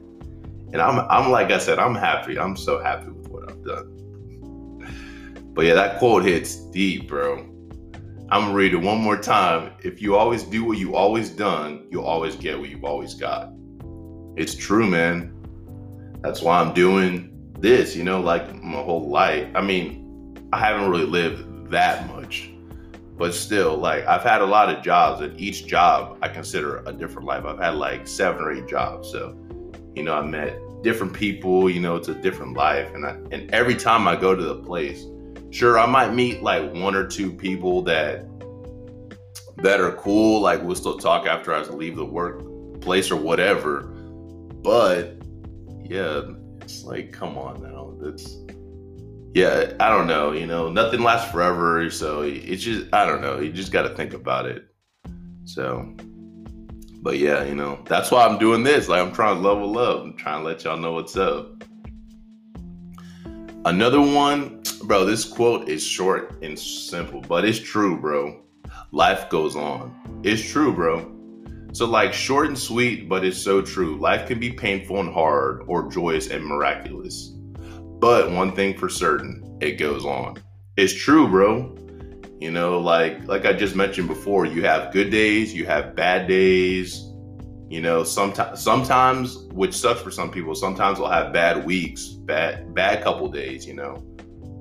And 0.73 0.83
I'm 0.83 1.07
I'm 1.09 1.31
like 1.31 1.53
I 1.53 1.59
said, 1.59 1.79
I'm 1.79 1.95
happy. 1.95 2.37
I'm 2.37 2.57
so 2.57 2.83
happy 2.83 3.11
with 3.11 3.29
what 3.29 3.49
I've 3.49 3.65
done. 3.65 3.93
But 5.55 5.67
yeah, 5.67 5.75
that 5.75 6.01
quote 6.01 6.25
hits 6.25 6.57
deep, 6.71 7.09
bro. 7.09 7.39
I'm 8.29 8.43
gonna 8.43 8.55
read 8.55 8.75
it 8.75 8.79
one 8.79 8.99
more 8.99 9.17
time. 9.17 9.71
If 9.85 10.03
you 10.03 10.17
always 10.17 10.43
do 10.43 10.65
what 10.65 10.79
you 10.79 10.97
always 10.97 11.31
done, 11.31 11.87
you'll 11.93 12.05
always 12.05 12.35
get 12.35 12.59
what 12.59 12.71
you've 12.71 12.85
always 12.85 13.15
got. 13.15 13.53
It's 14.37 14.55
true, 14.55 14.87
man 14.87 15.36
that's 16.23 16.43
why 16.43 16.61
I'm 16.61 16.75
doing 16.75 17.53
this, 17.59 17.97
you 17.97 18.05
know, 18.05 18.21
like 18.21 18.55
my 18.63 18.81
whole 18.83 19.09
life. 19.09 19.49
I 19.55 19.61
mean, 19.61 20.49
I 20.53 20.59
haven't 20.59 20.91
really 20.91 21.07
lived 21.07 21.71
that 21.71 22.07
much, 22.09 22.51
but 23.17 23.35
still, 23.35 23.77
like 23.77 24.07
I've 24.07 24.23
had 24.23 24.41
a 24.41 24.47
lot 24.47 24.69
of 24.69 24.83
jobs, 24.83 25.23
and 25.23 25.39
each 25.41 25.67
job 25.67 26.19
I 26.23 26.29
consider 26.29 26.83
a 26.87 26.93
different 26.93 27.27
life. 27.27 27.45
I've 27.45 27.59
had 27.59 27.75
like 27.75 28.07
seven 28.07 28.43
or 28.43 28.53
eight 28.53 28.69
jobs, 28.69 29.11
so 29.11 29.37
you 29.95 30.03
know, 30.03 30.15
I 30.15 30.23
met 30.23 30.59
different 30.83 31.13
people. 31.13 31.71
You 31.71 31.81
know, 31.81 31.97
it's 31.97 32.09
a 32.09 32.15
different 32.15 32.57
life, 32.57 32.93
and 32.95 33.07
I, 33.07 33.11
and 33.33 33.51
every 33.53 33.75
time 33.75 34.07
I 34.07 34.17
go 34.17 34.35
to 34.35 34.43
the 34.43 34.57
place, 34.57 35.05
sure, 35.51 35.79
I 35.79 35.87
might 35.87 36.13
meet 36.13 36.43
like 36.43 36.73
one 36.75 36.95
or 36.95 37.07
two 37.07 37.33
people 37.33 37.83
that 37.83 38.27
that 39.59 39.81
are 39.81 39.93
cool. 39.93 40.41
Like 40.41 40.63
we'll 40.63 40.77
still 40.77 40.99
talk 40.99 41.27
after 41.27 41.53
I 41.53 41.63
leave 41.63 41.97
the 41.97 42.05
workplace 42.05 43.11
or 43.11 43.17
whatever, 43.17 43.83
but 44.63 45.16
yeah, 45.91 46.23
it's 46.61 46.85
like, 46.85 47.13
come 47.13 47.39
on 47.39 47.63
now. 47.63 47.95
That's 48.01 48.37
yeah, 49.37 49.75
I 49.81 49.91
don't 49.91 50.07
know. 50.07 50.33
You 50.33 50.47
know, 50.47 50.71
nothing 50.71 51.03
lasts 51.03 51.31
forever. 51.31 51.91
So 51.91 52.23
it's 52.23 52.63
just, 52.63 52.87
I 52.95 53.05
don't 53.05 53.21
know. 53.21 53.39
You 53.39 53.53
just 53.53 53.71
got 53.71 53.83
to 53.83 53.91
think 53.95 54.15
about 54.15 54.47
it. 54.47 54.67
So, 55.45 55.95
but 57.03 57.19
yeah, 57.19 57.45
you 57.45 57.55
know, 57.55 57.79
that's 57.85 58.11
why 58.11 58.27
I'm 58.27 58.39
doing 58.39 58.63
this. 58.63 58.89
Like, 58.89 59.03
I'm 59.03 59.13
trying 59.13 59.37
to 59.37 59.47
level 59.47 59.79
up. 59.79 60.03
I'm 60.03 60.17
trying 60.17 60.43
to 60.43 60.49
let 60.49 60.65
y'all 60.65 60.79
know 60.79 60.93
what's 60.93 61.17
up. 61.17 61.63
Another 63.67 64.01
one, 64.01 64.63
bro, 64.85 65.05
this 65.05 65.25
quote 65.25 65.69
is 65.69 65.85
short 65.85 66.43
and 66.43 66.59
simple, 66.59 67.21
but 67.21 67.45
it's 67.45 67.59
true, 67.59 68.01
bro. 68.01 68.41
Life 68.93 69.29
goes 69.29 69.55
on. 69.55 70.21
It's 70.25 70.43
true, 70.43 70.73
bro. 70.73 71.16
So, 71.77 71.85
like, 71.85 72.15
short 72.15 72.47
and 72.47 72.59
sweet, 72.59 73.07
but 73.07 73.23
it's 73.23 73.37
so 73.37 73.61
true. 73.61 73.99
Life 73.99 74.27
can 74.27 74.41
be 74.41 74.51
painful 74.51 74.99
and 74.99 75.13
hard, 75.13 75.63
or 75.67 75.91
joyous 75.91 76.29
and 76.29 76.43
miraculous. 76.43 77.35
But 78.01 78.31
one 78.31 78.53
thing 78.53 78.79
for 78.79 78.89
certain, 78.89 79.59
it 79.61 79.73
goes 79.73 80.07
on. 80.07 80.39
It's 80.79 80.95
true, 80.95 81.29
bro. 81.29 81.77
You 82.41 82.51
know, 82.51 82.81
like 82.81 83.29
like 83.29 83.45
I 83.45 83.53
just 83.53 83.77
mentioned 83.77 84.09
before, 84.09 84.47
you 84.47 84.63
have 84.63 84.91
good 84.91 85.11
days, 85.11 85.53
you 85.53 85.67
have 85.67 85.95
bad 85.95 86.27
days. 86.27 87.13
You 87.69 87.83
know, 87.83 88.05
sometimes 88.05 88.59
sometimes, 88.59 89.37
which 89.53 89.75
sucks 89.75 90.01
for 90.01 90.11
some 90.11 90.31
people, 90.31 90.55
sometimes 90.55 90.99
we'll 90.99 91.11
have 91.11 91.31
bad 91.31 91.63
weeks, 91.67 92.07
bad 92.07 92.75
bad 92.75 93.05
couple 93.05 93.29
days, 93.29 93.67
you 93.67 93.75
know, 93.75 93.97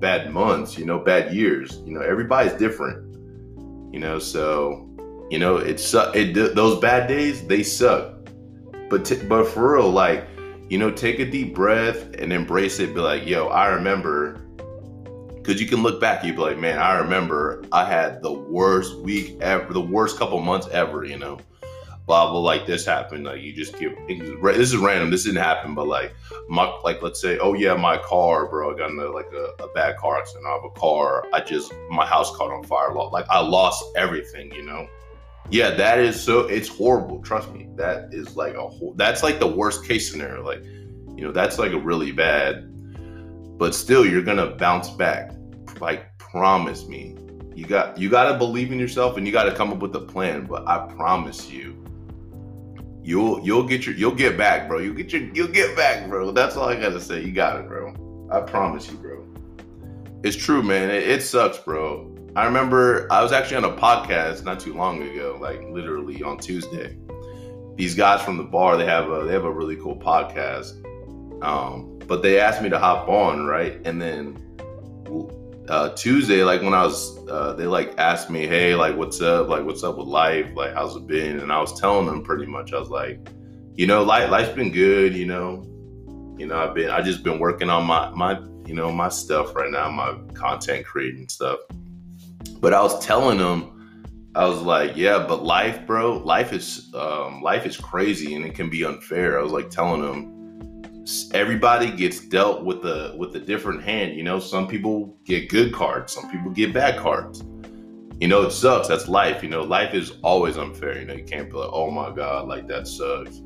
bad 0.00 0.34
months, 0.34 0.76
you 0.76 0.84
know, 0.84 0.98
bad 0.98 1.32
years. 1.32 1.80
You 1.86 1.92
know, 1.92 2.02
everybody's 2.02 2.52
different. 2.58 3.16
You 3.90 4.00
know, 4.00 4.18
so 4.18 4.86
you 5.30 5.38
know, 5.38 5.56
it 5.56 5.80
suck. 5.80 6.14
it 6.14 6.34
those 6.54 6.80
bad 6.80 7.08
days 7.08 7.46
they 7.46 7.62
suck, 7.62 8.14
but 8.88 9.04
t- 9.04 9.22
but 9.26 9.48
for 9.48 9.74
real, 9.74 9.90
like 9.90 10.26
you 10.68 10.78
know, 10.78 10.90
take 10.90 11.18
a 11.18 11.24
deep 11.24 11.54
breath 11.54 12.14
and 12.14 12.32
embrace 12.32 12.78
it. 12.80 12.94
Be 12.94 13.00
like, 13.00 13.26
yo, 13.26 13.48
I 13.48 13.68
remember, 13.68 14.40
because 15.36 15.60
you 15.60 15.66
can 15.68 15.82
look 15.82 16.00
back, 16.00 16.24
you'd 16.24 16.36
be 16.36 16.42
like, 16.42 16.58
man, 16.58 16.78
I 16.78 16.98
remember 16.98 17.64
I 17.72 17.84
had 17.84 18.22
the 18.22 18.32
worst 18.32 18.96
week 18.98 19.36
ever, 19.40 19.72
the 19.72 19.80
worst 19.80 20.18
couple 20.18 20.40
months 20.40 20.68
ever. 20.68 21.04
You 21.04 21.18
know, 21.18 21.38
blah 22.06 22.30
blah, 22.30 22.38
like 22.38 22.64
this 22.64 22.86
happened. 22.86 23.24
Like 23.24 23.42
you 23.42 23.52
just 23.52 23.76
give 23.80 23.94
this 24.06 24.72
is 24.72 24.76
random. 24.76 25.10
This 25.10 25.24
didn't 25.24 25.42
happen, 25.42 25.74
but 25.74 25.88
like 25.88 26.14
my 26.48 26.66
like 26.84 27.02
let's 27.02 27.20
say, 27.20 27.36
oh 27.38 27.54
yeah, 27.54 27.74
my 27.74 27.98
car, 27.98 28.46
bro, 28.46 28.72
I 28.72 28.78
got 28.78 28.90
in 28.90 29.12
like 29.12 29.32
a, 29.32 29.64
a 29.64 29.68
bad 29.74 29.96
car 29.96 30.18
accident. 30.18 30.46
I 30.46 30.52
have 30.52 30.64
a 30.64 30.70
car. 30.78 31.26
I 31.32 31.40
just 31.40 31.72
my 31.90 32.06
house 32.06 32.34
caught 32.36 32.52
on 32.52 32.62
fire. 32.62 32.94
Like 32.94 33.26
I 33.28 33.40
lost 33.40 33.84
everything. 33.96 34.52
You 34.52 34.62
know 34.62 34.86
Yeah, 35.50 35.70
that 35.70 35.98
is 35.98 36.20
so. 36.20 36.40
It's 36.40 36.68
horrible. 36.68 37.22
Trust 37.22 37.52
me. 37.52 37.68
That 37.76 38.12
is 38.12 38.36
like 38.36 38.54
a. 38.54 38.68
Whole. 38.68 38.94
That's 38.96 39.22
like 39.22 39.38
the 39.38 39.46
worst 39.46 39.84
case 39.84 40.10
scenario. 40.10 40.44
Like, 40.44 40.64
you 40.64 41.24
know, 41.24 41.32
that's 41.32 41.58
like 41.58 41.72
a 41.72 41.78
really 41.78 42.12
bad. 42.12 42.68
But 43.58 43.74
still, 43.74 44.04
you're 44.04 44.22
gonna 44.22 44.50
bounce 44.56 44.90
back. 44.90 45.32
Like, 45.80 46.16
promise 46.18 46.86
me. 46.86 47.16
You 47.54 47.64
got 47.64 47.96
you 47.96 48.10
got 48.10 48.30
to 48.30 48.36
believe 48.36 48.70
in 48.70 48.78
yourself, 48.78 49.16
and 49.16 49.26
you 49.26 49.32
got 49.32 49.44
to 49.44 49.54
come 49.54 49.72
up 49.72 49.78
with 49.78 49.94
a 49.96 50.00
plan. 50.00 50.44
But 50.44 50.68
I 50.68 50.86
promise 50.94 51.48
you, 51.48 51.82
you'll 53.02 53.40
you'll 53.46 53.62
get 53.62 53.86
your 53.86 53.94
you'll 53.94 54.14
get 54.14 54.36
back, 54.36 54.68
bro. 54.68 54.78
You'll 54.78 54.94
get 54.94 55.10
your 55.10 55.22
you'll 55.32 55.48
get 55.48 55.74
back, 55.74 56.06
bro. 56.08 56.32
That's 56.32 56.56
all 56.56 56.68
I 56.68 56.78
gotta 56.78 57.00
say. 57.00 57.22
You 57.24 57.32
got 57.32 57.58
it, 57.58 57.66
bro. 57.66 58.28
I 58.30 58.40
promise 58.40 58.90
you, 58.90 58.98
bro. 58.98 59.24
It's 60.22 60.36
true, 60.36 60.62
man. 60.62 60.90
It, 60.90 61.08
it 61.08 61.22
sucks, 61.22 61.56
bro. 61.56 62.15
I 62.36 62.44
remember 62.44 63.10
I 63.10 63.22
was 63.22 63.32
actually 63.32 63.56
on 63.56 63.64
a 63.64 63.72
podcast 63.72 64.44
not 64.44 64.60
too 64.60 64.74
long 64.74 65.02
ago, 65.02 65.38
like 65.40 65.58
literally 65.70 66.22
on 66.22 66.36
Tuesday. 66.36 66.94
These 67.76 67.94
guys 67.94 68.20
from 68.20 68.36
the 68.36 68.42
bar, 68.42 68.76
they 68.76 68.84
have 68.84 69.10
a 69.10 69.24
they 69.24 69.32
have 69.32 69.46
a 69.46 69.50
really 69.50 69.76
cool 69.76 69.96
podcast. 69.96 70.84
Um, 71.42 71.98
but 72.06 72.20
they 72.20 72.38
asked 72.38 72.60
me 72.60 72.68
to 72.68 72.78
hop 72.78 73.08
on, 73.08 73.46
right? 73.46 73.80
And 73.86 74.02
then 74.02 74.36
uh, 75.70 75.94
Tuesday, 75.96 76.44
like 76.44 76.60
when 76.60 76.74
I 76.74 76.84
was, 76.84 77.26
uh, 77.26 77.54
they 77.54 77.66
like 77.66 77.94
asked 77.96 78.28
me, 78.28 78.46
"Hey, 78.46 78.74
like 78.74 78.98
what's 78.98 79.22
up? 79.22 79.48
Like 79.48 79.64
what's 79.64 79.82
up 79.82 79.96
with 79.96 80.06
life? 80.06 80.50
Like 80.54 80.74
how's 80.74 80.94
it 80.94 81.06
been?" 81.06 81.40
And 81.40 81.50
I 81.50 81.58
was 81.58 81.80
telling 81.80 82.04
them 82.04 82.22
pretty 82.22 82.44
much, 82.44 82.74
I 82.74 82.78
was 82.78 82.90
like, 82.90 83.30
you 83.76 83.86
know, 83.86 84.02
life 84.02 84.30
life's 84.30 84.54
been 84.54 84.72
good. 84.72 85.16
You 85.16 85.24
know, 85.24 85.64
you 86.36 86.44
know, 86.44 86.58
I've 86.58 86.74
been 86.74 86.90
I 86.90 87.00
just 87.00 87.22
been 87.22 87.38
working 87.38 87.70
on 87.70 87.86
my 87.86 88.10
my 88.10 88.38
you 88.66 88.74
know 88.74 88.92
my 88.92 89.08
stuff 89.08 89.54
right 89.54 89.70
now, 89.70 89.90
my 89.90 90.18
content 90.34 90.84
creating 90.84 91.30
stuff. 91.30 91.60
But 92.48 92.74
I 92.74 92.82
was 92.82 93.04
telling 93.04 93.38
them, 93.38 93.76
I 94.36 94.46
was 94.46 94.60
like, 94.60 94.96
yeah, 94.96 95.24
but 95.26 95.44
life, 95.44 95.86
bro, 95.86 96.18
life 96.18 96.52
is 96.52 96.92
um, 96.94 97.40
life 97.40 97.64
is 97.64 97.76
crazy 97.76 98.34
and 98.34 98.44
it 98.44 98.54
can 98.54 98.68
be 98.68 98.84
unfair. 98.84 99.38
I 99.38 99.42
was 99.42 99.50
like 99.50 99.70
telling 99.70 100.02
them, 100.02 101.06
everybody 101.32 101.90
gets 101.90 102.20
dealt 102.20 102.62
with 102.62 102.84
a 102.84 103.14
with 103.16 103.34
a 103.34 103.40
different 103.40 103.82
hand. 103.82 104.14
You 104.14 104.24
know, 104.24 104.38
some 104.38 104.68
people 104.68 105.16
get 105.24 105.48
good 105.48 105.72
cards, 105.72 106.12
some 106.12 106.30
people 106.30 106.50
get 106.50 106.74
bad 106.74 106.98
cards. 106.98 107.44
You 108.20 108.28
know, 108.28 108.42
it 108.42 108.50
sucks. 108.50 108.88
That's 108.88 109.08
life. 109.08 109.42
You 109.42 109.48
know, 109.48 109.62
life 109.62 109.94
is 109.94 110.12
always 110.22 110.58
unfair. 110.58 110.98
You 110.98 111.06
know, 111.06 111.14
you 111.14 111.24
can't 111.24 111.50
be 111.50 111.56
like, 111.56 111.70
oh 111.72 111.90
my 111.90 112.10
god, 112.14 112.46
like 112.46 112.66
that 112.68 112.86
sucks. 112.86 113.38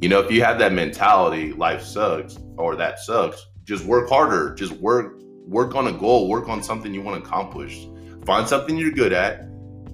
You 0.00 0.08
know, 0.08 0.18
if 0.18 0.32
you 0.32 0.42
have 0.42 0.58
that 0.58 0.72
mentality, 0.72 1.52
life 1.52 1.82
sucks 1.82 2.38
or 2.56 2.74
that 2.74 2.98
sucks, 2.98 3.46
just 3.62 3.84
work 3.84 4.08
harder. 4.08 4.52
Just 4.56 4.72
work 4.72 5.20
work 5.46 5.76
on 5.76 5.86
a 5.86 5.92
goal, 5.92 6.28
work 6.28 6.48
on 6.48 6.60
something 6.60 6.92
you 6.92 7.02
want 7.02 7.22
to 7.22 7.28
accomplish 7.28 7.86
find 8.28 8.46
something 8.46 8.76
you're 8.76 8.90
good 8.90 9.14
at, 9.14 9.48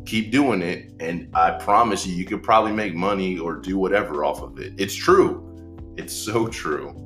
keep 0.07 0.33
doing 0.33 0.61
it, 0.61 0.91
and 0.99 1.29
I 1.37 1.53
promise 1.53 2.05
you, 2.05 2.17
you 2.17 2.25
could 2.25 2.43
probably 2.43 2.73
make 2.73 2.93
money 2.93 3.39
or 3.39 3.55
do 3.55 3.79
whatever 3.79 4.25
off 4.25 4.43
of 4.43 4.59
it. 4.59 4.73
It's 4.77 4.93
true. 4.93 5.41
It's 5.97 6.13
so 6.13 6.49
true. 6.49 7.01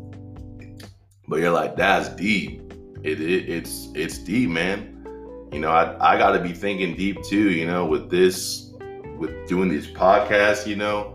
But 1.28 1.40
you're 1.40 1.52
like, 1.52 1.76
that's 1.76 2.08
deep. 2.16 2.72
It, 3.02 3.20
it 3.20 3.46
it's 3.46 3.90
it's 3.94 4.16
deep, 4.16 4.48
man. 4.48 5.04
You 5.52 5.58
know, 5.58 5.70
I 5.70 6.14
I 6.14 6.16
got 6.16 6.32
to 6.32 6.40
be 6.40 6.54
thinking 6.54 6.96
deep 6.96 7.22
too. 7.22 7.50
You 7.50 7.66
know, 7.66 7.84
with 7.84 8.08
this, 8.08 8.72
with 9.18 9.46
doing 9.46 9.68
these 9.68 9.86
podcasts. 9.86 10.66
You 10.66 10.76
know, 10.76 11.14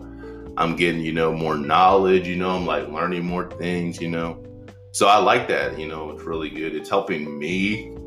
I'm 0.58 0.76
getting 0.76 1.02
you 1.02 1.12
know 1.12 1.34
more 1.34 1.58
knowledge. 1.58 2.28
You 2.28 2.36
know, 2.36 2.52
I'm 2.52 2.68
like 2.68 2.88
learning 2.88 3.26
more 3.26 3.50
things. 3.50 4.00
You 4.00 4.12
know, 4.12 4.46
so 4.92 5.08
I 5.08 5.18
like 5.18 5.48
that. 5.48 5.80
You 5.80 5.88
know, 5.88 6.12
it's 6.12 6.22
really 6.22 6.52
good. 6.52 6.76
It's 6.76 6.90
helping 6.90 7.40
me 7.40 7.98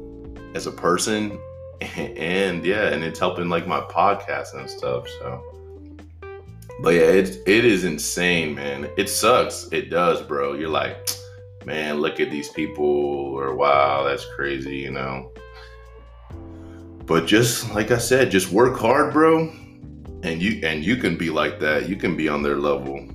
as 0.55 0.69
a 0.69 0.73
person 0.73 1.37
and 1.97 2.65
yeah, 2.65 2.89
and 2.89 3.05
it's 3.05 3.19
helping 3.19 3.49
like 3.49 3.67
my 3.67 3.81
podcast 3.81 4.55
and 4.55 4.69
stuff. 4.69 5.07
So, 5.21 5.43
but 6.83 6.91
yeah, 6.91 7.03
it's 7.03 7.37
it 7.47 7.65
is 7.65 7.85
insane, 7.85 8.55
man. 8.55 8.89
It 8.97 9.09
sucks. 9.09 9.69
It 9.73 9.91
does, 9.91 10.23
bro. 10.23 10.55
You're 10.55 10.71
like, 10.71 11.09
man, 11.65 12.01
look 12.01 12.21
at 12.21 12.31
these 12.31 12.49
people, 12.49 12.85
or 12.85 13.55
wow, 13.55 14.05
that's 14.05 14.25
crazy, 14.35 14.77
you 14.77 14.91
know. 14.91 15.33
But 17.05 17.27
just 17.27 17.73
like 17.75 17.91
I 17.91 17.99
said, 17.99 18.31
just 18.31 18.51
work 18.51 18.79
hard, 18.79 19.13
bro, 19.13 19.53
and 20.23 20.43
you 20.43 20.61
and 20.65 20.85
you 20.85 20.97
can 20.97 21.17
be 21.17 21.31
like 21.31 21.61
that. 21.61 21.89
You 21.89 21.97
can 21.97 22.17
be 22.17 22.29
on 22.29 22.43
their 22.43 22.57
level. 22.57 23.07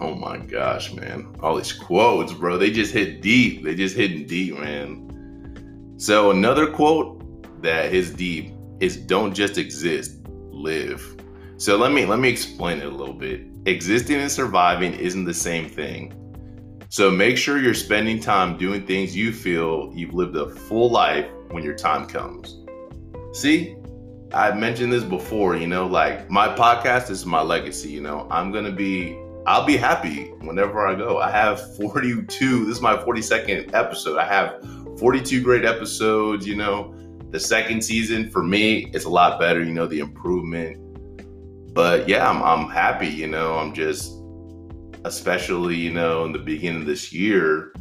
Oh 0.00 0.14
my 0.14 0.36
gosh, 0.38 0.92
man. 0.92 1.34
All 1.40 1.56
these 1.56 1.72
quotes, 1.72 2.32
bro. 2.32 2.58
They 2.58 2.70
just 2.70 2.92
hit 2.92 3.22
deep. 3.22 3.64
They 3.64 3.74
just 3.74 3.96
hitting 3.96 4.26
deep, 4.26 4.58
man. 4.58 5.05
So 5.98 6.30
another 6.30 6.70
quote 6.70 7.62
that 7.62 7.94
is 7.94 8.10
deep 8.10 8.52
is 8.80 8.98
don't 8.98 9.32
just 9.32 9.56
exist, 9.56 10.18
live. 10.50 11.16
So 11.56 11.78
let 11.78 11.92
me 11.92 12.04
let 12.04 12.18
me 12.18 12.28
explain 12.28 12.80
it 12.80 12.86
a 12.86 12.90
little 12.90 13.14
bit. 13.14 13.42
Existing 13.64 14.20
and 14.20 14.30
surviving 14.30 14.92
isn't 14.92 15.24
the 15.24 15.32
same 15.32 15.68
thing. 15.68 16.12
So 16.90 17.10
make 17.10 17.38
sure 17.38 17.58
you're 17.58 17.72
spending 17.72 18.20
time 18.20 18.58
doing 18.58 18.86
things 18.86 19.16
you 19.16 19.32
feel 19.32 19.90
you've 19.94 20.12
lived 20.12 20.36
a 20.36 20.50
full 20.50 20.90
life 20.90 21.28
when 21.50 21.64
your 21.64 21.74
time 21.74 22.06
comes. 22.06 22.62
See, 23.32 23.76
I've 24.32 24.56
mentioned 24.58 24.92
this 24.92 25.02
before, 25.02 25.56
you 25.56 25.66
know, 25.66 25.86
like 25.86 26.28
my 26.30 26.48
podcast 26.48 27.08
is 27.08 27.24
my 27.24 27.40
legacy, 27.40 27.88
you 27.88 28.02
know. 28.02 28.28
I'm 28.30 28.52
going 28.52 28.66
to 28.66 28.72
be 28.72 29.18
I'll 29.46 29.64
be 29.64 29.76
happy 29.76 30.26
whenever 30.40 30.86
I 30.86 30.94
go. 30.94 31.20
I 31.20 31.30
have 31.30 31.74
42. 31.76 32.66
This 32.66 32.76
is 32.76 32.82
my 32.82 32.96
42nd 32.96 33.72
episode. 33.72 34.18
I 34.18 34.26
have 34.26 34.60
42 34.98 35.42
great 35.42 35.64
episodes, 35.64 36.46
you 36.46 36.56
know. 36.56 36.94
The 37.30 37.40
second 37.40 37.82
season 37.82 38.30
for 38.30 38.42
me, 38.42 38.90
it's 38.94 39.04
a 39.04 39.10
lot 39.10 39.38
better, 39.38 39.62
you 39.62 39.72
know, 39.72 39.86
the 39.86 39.98
improvement. 39.98 40.78
But 41.74 42.08
yeah, 42.08 42.28
I'm, 42.28 42.42
I'm 42.42 42.70
happy, 42.70 43.08
you 43.08 43.26
know. 43.26 43.58
I'm 43.58 43.74
just, 43.74 44.12
especially, 45.04 45.76
you 45.76 45.92
know, 45.92 46.24
in 46.24 46.32
the 46.32 46.38
beginning 46.38 46.82
of 46.82 46.86
this 46.86 47.12
year, 47.12 47.72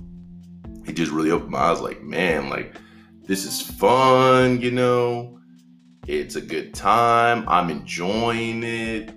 it 0.85 0.93
just 0.93 1.11
really 1.11 1.31
opened 1.31 1.51
my 1.51 1.59
eyes 1.59 1.79
like, 1.79 2.03
man, 2.03 2.49
like, 2.49 2.75
this 3.23 3.45
is 3.45 3.61
fun, 3.61 4.59
you 4.61 4.71
know. 4.71 5.39
It's 6.07 6.35
a 6.35 6.41
good 6.41 6.73
time. 6.73 7.45
I'm 7.47 7.69
enjoying 7.69 8.63
it. 8.63 9.09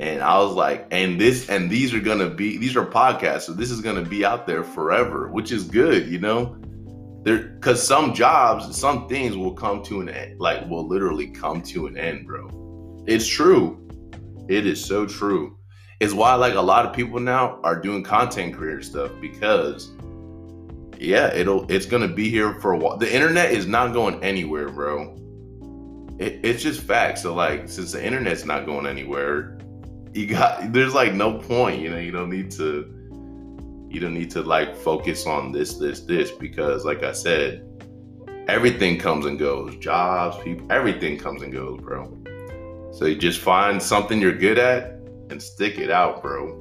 And 0.00 0.22
I 0.22 0.38
was 0.38 0.54
like, 0.54 0.88
and 0.90 1.20
this 1.20 1.50
and 1.50 1.70
these 1.70 1.92
are 1.92 2.00
gonna 2.00 2.30
be 2.30 2.56
these 2.56 2.74
are 2.74 2.86
podcasts, 2.86 3.42
so 3.42 3.52
this 3.52 3.70
is 3.70 3.82
gonna 3.82 4.02
be 4.02 4.24
out 4.24 4.46
there 4.46 4.64
forever, 4.64 5.28
which 5.28 5.52
is 5.52 5.64
good, 5.64 6.08
you 6.08 6.18
know 6.18 6.59
there 7.22 7.38
because 7.38 7.86
some 7.86 8.14
jobs 8.14 8.76
some 8.76 9.08
things 9.08 9.36
will 9.36 9.52
come 9.52 9.82
to 9.84 10.00
an 10.00 10.08
end 10.08 10.40
like 10.40 10.68
will 10.68 10.86
literally 10.86 11.28
come 11.28 11.62
to 11.62 11.86
an 11.86 11.96
end 11.96 12.26
bro. 12.26 13.04
It's 13.06 13.26
true. 13.26 13.88
It 14.48 14.66
is 14.66 14.84
so 14.84 15.06
true. 15.06 15.58
It's 16.00 16.12
why 16.12 16.34
like 16.34 16.54
a 16.54 16.60
lot 16.60 16.86
of 16.86 16.94
people 16.94 17.20
now 17.20 17.60
are 17.62 17.78
doing 17.78 18.02
content 18.02 18.54
creator 18.54 18.82
stuff 18.82 19.10
because 19.20 19.90
yeah 20.98 21.32
it'll 21.32 21.70
it's 21.70 21.86
gonna 21.86 22.08
be 22.08 22.28
here 22.28 22.60
for 22.60 22.72
a 22.72 22.78
while 22.78 22.96
the 22.96 23.12
internet 23.12 23.52
is 23.52 23.66
not 23.66 23.92
going 23.92 24.22
anywhere 24.22 24.68
bro. 24.68 25.16
It, 26.18 26.40
it's 26.44 26.62
just 26.62 26.82
facts. 26.82 27.22
So 27.22 27.34
like 27.34 27.68
since 27.68 27.92
the 27.92 28.04
internet's 28.04 28.44
not 28.44 28.66
going 28.66 28.86
anywhere 28.86 29.58
you 30.12 30.26
got 30.26 30.72
there's 30.72 30.94
like 30.94 31.14
no 31.14 31.38
point 31.38 31.80
you 31.80 31.90
know 31.90 31.98
you 31.98 32.10
don't 32.10 32.30
need 32.30 32.50
to 32.50 32.99
you 33.90 34.00
don't 34.00 34.14
need 34.14 34.30
to 34.30 34.42
like 34.42 34.76
focus 34.76 35.26
on 35.26 35.52
this, 35.52 35.74
this, 35.74 36.00
this, 36.00 36.30
because 36.30 36.84
like 36.84 37.02
I 37.02 37.12
said, 37.12 37.66
everything 38.48 38.98
comes 38.98 39.26
and 39.26 39.38
goes. 39.38 39.76
Jobs, 39.76 40.42
people, 40.44 40.70
everything 40.70 41.18
comes 41.18 41.42
and 41.42 41.52
goes, 41.52 41.80
bro. 41.80 42.16
So 42.92 43.06
you 43.06 43.16
just 43.16 43.40
find 43.40 43.82
something 43.82 44.20
you're 44.20 44.32
good 44.32 44.58
at 44.58 45.00
and 45.30 45.42
stick 45.42 45.78
it 45.78 45.90
out, 45.90 46.22
bro. 46.22 46.56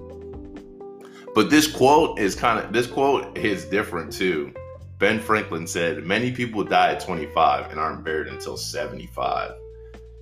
But 1.36 1.50
this 1.50 1.67
quote 1.67 2.19
is 2.19 2.36
kind 2.36 2.59
of 2.59 2.74
this 2.74 2.88
quote 2.88 3.38
is 3.38 3.65
different 3.65 4.12
too. 4.12 4.53
Ben 4.98 5.19
Franklin 5.19 5.65
said, 5.65 6.03
Many 6.03 6.31
people 6.31 6.63
die 6.63 6.91
at 6.91 7.00
25 7.00 7.71
and 7.71 7.79
aren't 7.79 8.03
buried 8.03 8.27
until 8.27 8.57
75. 8.57 9.51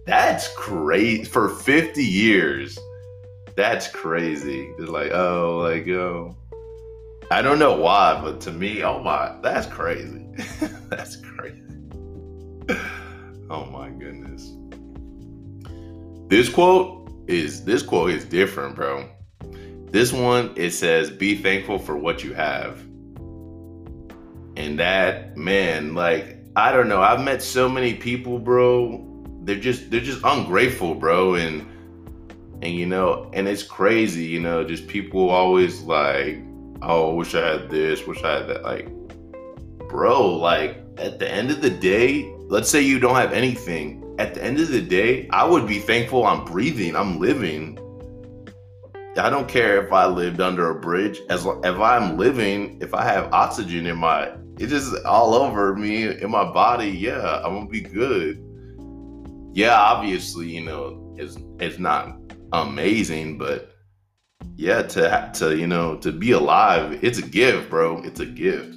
That's 0.06 0.54
crazy. 0.56 1.24
For 1.24 1.50
50 1.50 2.04
years, 2.04 2.78
that's 3.56 3.88
crazy. 3.88 4.72
They're 4.78 4.88
like, 4.88 5.12
oh, 5.12 5.58
like, 5.64 5.88
oh, 5.90 6.36
I 7.30 7.42
don't 7.42 7.60
know 7.60 7.76
why, 7.76 8.20
but 8.22 8.40
to 8.42 8.52
me, 8.52 8.84
oh 8.84 9.00
my, 9.00 9.36
that's 9.42 9.68
crazy. 9.68 10.26
that's 10.90 11.18
crazy. 11.18 11.62
oh 13.50 13.66
my 13.66 13.90
goodness. 13.90 14.54
This 16.30 16.48
quote 16.48 17.12
is 17.28 17.66
this 17.66 17.84
quote 17.84 18.12
is 18.12 18.24
different, 18.24 18.76
bro. 18.76 19.10
This 19.92 20.14
one 20.14 20.54
it 20.56 20.72
says 20.72 21.10
be 21.10 21.36
thankful 21.38 21.80
for 21.80 21.98
what 21.98 22.24
you 22.24 22.34
have. 22.34 22.80
And 24.56 24.80
that 24.80 25.36
man, 25.36 25.96
like 25.96 26.38
I 26.56 26.72
don't 26.72 26.88
know, 26.88 27.02
I've 27.02 27.22
met 27.22 27.44
so 27.44 27.68
many 27.68 27.94
people, 27.94 28.40
bro. 28.40 29.04
They're 29.44 29.60
just 29.60 29.92
they're 29.92 30.00
just 30.00 30.22
ungrateful, 30.24 30.96
bro, 30.96 31.36
and 31.36 31.66
and 32.62 32.74
you 32.74 32.86
know, 32.86 33.30
and 33.34 33.50
it's 33.50 33.64
crazy, 33.64 34.24
you 34.24 34.40
know, 34.40 34.64
just 34.64 34.88
people 34.88 35.30
always 35.30 35.82
like 35.82 36.40
oh, 36.82 37.16
wish 37.16 37.36
I 37.36 37.46
had 37.46 37.70
this, 37.70 38.06
wish 38.06 38.24
I 38.24 38.40
had 38.40 38.48
that. 38.48 38.64
Like, 38.64 38.90
bro, 39.90 40.36
like 40.36 40.84
at 40.98 41.20
the 41.20 41.32
end 41.32 41.52
of 41.52 41.62
the 41.62 41.70
day, 41.70 42.34
let's 42.48 42.70
say 42.70 42.82
you 42.82 43.00
don't 43.00 43.16
have 43.16 43.34
anything. 43.34 44.04
at 44.20 44.34
the 44.34 44.44
end 44.44 44.60
of 44.60 44.70
the 44.70 44.82
day, 44.82 45.28
I 45.30 45.46
would 45.46 45.68
be 45.68 45.80
thankful 45.80 46.26
I'm 46.26 46.44
breathing, 46.44 46.96
I'm 46.96 47.20
living. 47.20 47.78
I 49.16 49.30
don't 49.30 49.48
care 49.48 49.84
if 49.84 49.92
I 49.92 50.06
lived 50.06 50.42
under 50.42 50.70
a 50.70 50.80
bridge. 50.80 51.20
As 51.30 51.46
if 51.46 51.80
I'm 51.80 52.18
living, 52.18 52.80
if 52.82 52.94
I 52.94 53.04
have 53.04 53.32
oxygen 53.34 53.86
in 53.88 53.98
my, 53.98 54.32
it's 54.60 54.72
just 54.72 55.06
all 55.06 55.34
over 55.34 55.76
me 55.76 56.08
in 56.08 56.30
my 56.30 56.52
body. 56.52 56.90
Yeah, 56.90 57.42
I'm 57.44 57.54
gonna 57.54 57.68
be 57.68 57.82
good. 57.82 58.44
Yeah, 59.54 59.74
obviously, 59.74 60.50
you 60.50 60.62
know, 60.62 61.16
it's 61.18 61.38
it's 61.60 61.80
not 61.80 62.20
amazing, 62.54 63.38
but 63.38 63.72
yeah, 64.56 64.82
to 64.82 65.32
to 65.36 65.56
you 65.56 65.68
know 65.68 65.98
to 65.98 66.12
be 66.12 66.32
alive, 66.32 67.00
it's 67.04 67.20
a 67.20 67.22
gift, 67.22 67.70
bro. 67.70 68.02
It's 68.04 68.20
a 68.20 68.26
gift. 68.26 68.76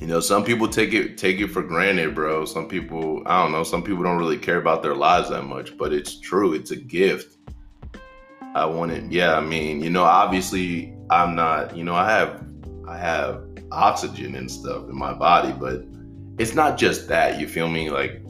You 0.00 0.08
know, 0.08 0.20
some 0.20 0.44
people 0.44 0.68
take 0.68 0.92
it 0.92 1.16
take 1.16 1.40
it 1.40 1.48
for 1.48 1.62
granted, 1.62 2.14
bro. 2.14 2.44
Some 2.44 2.68
people, 2.68 3.22
I 3.26 3.42
don't 3.42 3.52
know, 3.52 3.64
some 3.64 3.82
people 3.82 4.02
don't 4.02 4.18
really 4.18 4.38
care 4.38 4.58
about 4.58 4.82
their 4.82 4.94
lives 4.94 5.30
that 5.30 5.44
much, 5.44 5.78
but 5.78 5.92
it's 5.92 6.20
true. 6.20 6.52
It's 6.52 6.70
a 6.70 6.76
gift. 6.76 7.38
I 8.54 8.66
want 8.66 8.92
it. 8.92 9.10
Yeah, 9.10 9.36
I 9.36 9.40
mean, 9.40 9.82
you 9.82 9.90
know, 9.90 10.04
obviously 10.04 10.94
I'm 11.10 11.34
not, 11.34 11.76
you 11.76 11.84
know, 11.84 11.94
I 11.94 12.10
have 12.10 12.44
I 12.86 12.98
have 12.98 13.42
oxygen 13.72 14.34
and 14.34 14.50
stuff 14.50 14.88
in 14.88 14.96
my 14.96 15.14
body, 15.14 15.52
but 15.52 15.84
it's 16.38 16.54
not 16.54 16.76
just 16.76 17.08
that, 17.08 17.40
you 17.40 17.48
feel 17.48 17.68
me? 17.68 17.90
Like 17.90 18.22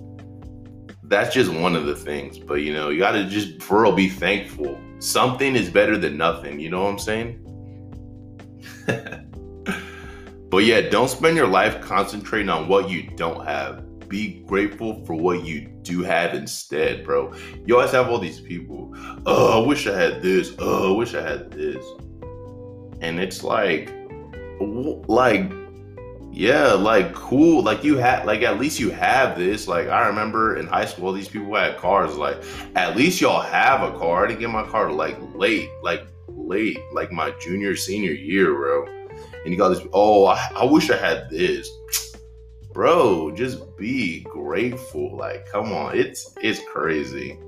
that's 1.04 1.34
just 1.34 1.52
one 1.52 1.74
of 1.74 1.86
the 1.86 1.96
things. 1.96 2.38
But 2.38 2.62
you 2.62 2.72
know, 2.72 2.90
you 2.90 2.98
gotta 3.00 3.24
just 3.24 3.62
for 3.62 3.82
real 3.82 3.92
be 3.92 4.08
thankful. 4.08 4.78
Something 5.04 5.54
is 5.54 5.68
better 5.68 5.98
than 5.98 6.16
nothing, 6.16 6.58
you 6.58 6.70
know 6.70 6.84
what 6.84 6.90
I'm 6.90 6.98
saying? 6.98 7.40
But 10.50 10.62
yeah, 10.62 10.82
don't 10.82 11.08
spend 11.08 11.36
your 11.36 11.48
life 11.48 11.80
concentrating 11.80 12.48
on 12.48 12.68
what 12.68 12.88
you 12.88 13.10
don't 13.16 13.44
have. 13.44 14.08
Be 14.08 14.44
grateful 14.46 15.04
for 15.04 15.14
what 15.14 15.44
you 15.44 15.62
do 15.82 16.04
have 16.04 16.32
instead, 16.32 17.04
bro. 17.04 17.34
You 17.66 17.74
always 17.74 17.90
have 17.90 18.08
all 18.08 18.20
these 18.20 18.40
people. 18.40 18.94
Oh, 19.26 19.60
I 19.60 19.66
wish 19.66 19.88
I 19.88 19.98
had 19.98 20.22
this. 20.22 20.54
Oh, 20.60 20.94
I 20.94 20.96
wish 20.96 21.12
I 21.12 21.28
had 21.28 21.50
this. 21.50 21.84
And 23.00 23.18
it's 23.18 23.42
like, 23.42 23.92
like, 24.60 25.50
yeah, 26.34 26.72
like 26.72 27.14
cool. 27.14 27.62
Like 27.62 27.84
you 27.84 27.96
had, 27.96 28.26
like 28.26 28.42
at 28.42 28.58
least 28.58 28.80
you 28.80 28.90
have 28.90 29.38
this. 29.38 29.68
Like 29.68 29.88
I 29.88 30.06
remember 30.08 30.56
in 30.56 30.66
high 30.66 30.86
school, 30.86 31.12
these 31.12 31.28
people 31.28 31.54
had 31.54 31.76
cars. 31.78 32.16
Like 32.16 32.42
at 32.74 32.96
least 32.96 33.20
y'all 33.20 33.40
have 33.40 33.82
a 33.82 33.96
car. 33.98 34.24
I 34.24 34.28
didn't 34.28 34.40
get 34.40 34.50
my 34.50 34.66
car 34.66 34.92
like 34.92 35.16
late, 35.34 35.68
like 35.82 36.06
late, 36.28 36.78
like 36.92 37.12
my 37.12 37.32
junior 37.40 37.76
senior 37.76 38.12
year, 38.12 38.52
bro 38.54 38.86
and 39.44 39.52
you 39.52 39.58
got 39.58 39.68
this, 39.68 39.82
oh, 39.92 40.26
I, 40.26 40.50
I 40.56 40.64
wish 40.64 40.90
I 40.90 40.96
had 40.96 41.28
this. 41.28 41.70
Bro, 42.72 43.32
just 43.32 43.76
be 43.76 44.20
grateful. 44.20 45.16
Like, 45.16 45.46
come 45.46 45.72
on. 45.72 45.96
It's 45.96 46.34
it's 46.40 46.60
crazy. 46.72 47.38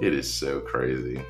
It 0.00 0.14
is 0.14 0.32
so 0.32 0.60
crazy. 0.60 1.22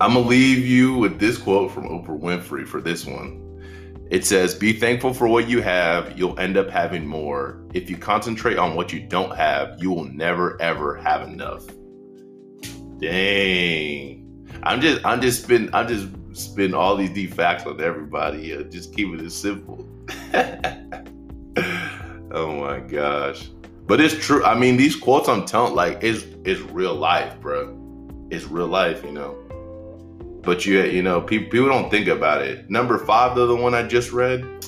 I'm 0.00 0.14
gonna 0.14 0.20
leave 0.20 0.64
you 0.64 0.94
with 0.94 1.18
this 1.18 1.38
quote 1.38 1.72
from 1.72 1.88
Oprah 1.88 2.20
Winfrey 2.20 2.66
for 2.66 2.80
this 2.80 3.06
one. 3.06 3.45
It 4.10 4.24
says, 4.24 4.54
Be 4.54 4.72
thankful 4.72 5.12
for 5.12 5.26
what 5.26 5.48
you 5.48 5.60
have, 5.62 6.18
you'll 6.18 6.38
end 6.38 6.56
up 6.56 6.70
having 6.70 7.06
more. 7.06 7.64
If 7.74 7.90
you 7.90 7.96
concentrate 7.96 8.56
on 8.56 8.74
what 8.76 8.92
you 8.92 9.00
don't 9.00 9.36
have, 9.36 9.76
you 9.82 9.90
will 9.90 10.04
never 10.04 10.60
ever 10.62 10.96
have 10.96 11.22
enough. 11.28 11.66
Dang. 12.98 14.22
I'm 14.62 14.80
just 14.80 15.04
I'm 15.04 15.20
just 15.20 15.42
spin 15.44 15.70
I'm 15.72 15.88
just 15.88 16.08
spin 16.32 16.74
all 16.74 16.96
these 16.96 17.10
deep 17.10 17.34
facts 17.34 17.66
on 17.66 17.80
everybody. 17.80 18.54
Uh, 18.54 18.62
just 18.62 18.94
keep 18.94 19.08
it 19.12 19.30
simple. 19.30 19.86
oh 22.32 22.60
my 22.60 22.80
gosh. 22.80 23.50
But 23.86 24.00
it's 24.00 24.14
true. 24.14 24.44
I 24.44 24.58
mean, 24.58 24.76
these 24.76 24.96
quotes 24.96 25.28
I'm 25.28 25.46
telling, 25.46 25.74
like, 25.74 26.02
is 26.02 26.24
is 26.44 26.60
real 26.60 26.94
life, 26.94 27.40
bro. 27.40 27.76
It's 28.30 28.44
real 28.44 28.66
life, 28.66 29.04
you 29.04 29.12
know. 29.12 29.36
But 30.46 30.64
you, 30.64 30.80
you 30.84 31.02
know, 31.02 31.20
people 31.20 31.50
people 31.50 31.68
don't 31.68 31.90
think 31.90 32.06
about 32.06 32.40
it. 32.40 32.70
Number 32.70 32.98
five, 32.98 33.34
though, 33.34 33.48
the 33.48 33.56
one 33.56 33.74
I 33.74 33.82
just 33.82 34.12
read, 34.12 34.64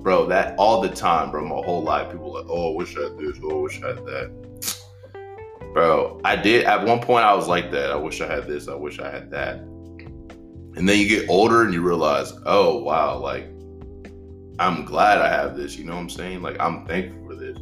bro. 0.00 0.26
That 0.26 0.54
all 0.58 0.82
the 0.82 0.90
time, 0.90 1.30
bro. 1.30 1.42
My 1.42 1.64
whole 1.64 1.82
life, 1.82 2.12
people 2.12 2.34
like, 2.34 2.44
oh, 2.48 2.74
I 2.74 2.76
wish 2.76 2.94
I 2.98 3.04
had 3.04 3.18
this. 3.18 3.38
Oh, 3.42 3.50
I 3.50 3.62
wish 3.62 3.82
I 3.82 3.88
had 3.88 4.06
that. 4.06 5.72
Bro, 5.72 6.20
I 6.22 6.36
did 6.36 6.66
at 6.66 6.86
one 6.86 7.00
point. 7.00 7.24
I 7.24 7.32
was 7.32 7.48
like 7.48 7.70
that. 7.70 7.90
I 7.90 7.96
wish 7.96 8.20
I 8.20 8.26
had 8.26 8.46
this. 8.46 8.68
I 8.68 8.74
wish 8.74 8.98
I 8.98 9.10
had 9.10 9.30
that. 9.30 9.60
And 10.74 10.86
then 10.86 10.98
you 10.98 11.08
get 11.08 11.30
older 11.30 11.62
and 11.62 11.72
you 11.72 11.80
realize, 11.80 12.34
oh 12.44 12.82
wow, 12.82 13.16
like 13.18 13.48
I'm 14.58 14.84
glad 14.84 15.18
I 15.18 15.28
have 15.28 15.56
this. 15.56 15.78
You 15.78 15.86
know 15.86 15.94
what 15.94 16.02
I'm 16.02 16.10
saying? 16.10 16.42
Like 16.42 16.60
I'm 16.60 16.86
thankful 16.86 17.26
for 17.26 17.36
this. 17.36 17.56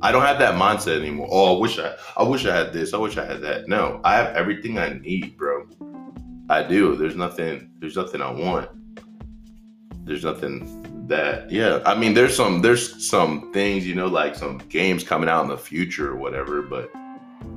I 0.00 0.12
don't 0.12 0.22
have 0.22 0.38
that 0.38 0.54
mindset 0.54 0.98
anymore. 1.00 1.28
Oh, 1.30 1.56
I 1.56 1.60
wish 1.60 1.78
I 1.78 1.94
I 2.16 2.22
wish 2.22 2.46
I 2.46 2.56
had 2.56 2.72
this. 2.72 2.94
I 2.94 2.96
wish 2.96 3.18
I 3.18 3.26
had 3.26 3.42
that. 3.42 3.68
No, 3.68 4.00
I 4.02 4.14
have 4.16 4.34
everything 4.34 4.78
I 4.78 4.94
need, 4.94 5.36
bro. 5.36 5.66
I 6.48 6.62
do. 6.62 6.96
There's 6.96 7.16
nothing 7.16 7.70
there's 7.78 7.96
nothing 7.96 8.20
I 8.20 8.30
want. 8.30 8.68
There's 10.04 10.24
nothing 10.24 11.06
that 11.08 11.50
yeah. 11.50 11.80
I 11.86 11.94
mean 11.94 12.14
there's 12.14 12.36
some 12.36 12.62
there's 12.62 13.08
some 13.08 13.52
things, 13.52 13.86
you 13.86 13.94
know, 13.94 14.06
like 14.06 14.34
some 14.34 14.58
games 14.68 15.04
coming 15.04 15.28
out 15.28 15.42
in 15.42 15.48
the 15.48 15.58
future 15.58 16.10
or 16.10 16.16
whatever, 16.16 16.62
but 16.62 16.90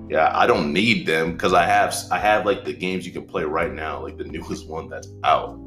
yeah, 0.09 0.31
I 0.37 0.45
don't 0.45 0.71
need 0.71 1.07
them 1.07 1.33
because 1.33 1.53
I 1.53 1.65
have 1.65 1.95
I 2.11 2.19
have 2.19 2.45
like 2.45 2.63
the 2.63 2.73
games 2.73 3.05
you 3.05 3.11
can 3.11 3.25
play 3.25 3.43
right 3.43 3.73
now, 3.73 4.01
like 4.01 4.17
the 4.17 4.23
newest 4.23 4.67
one 4.69 4.87
that's 4.87 5.07
out. 5.23 5.59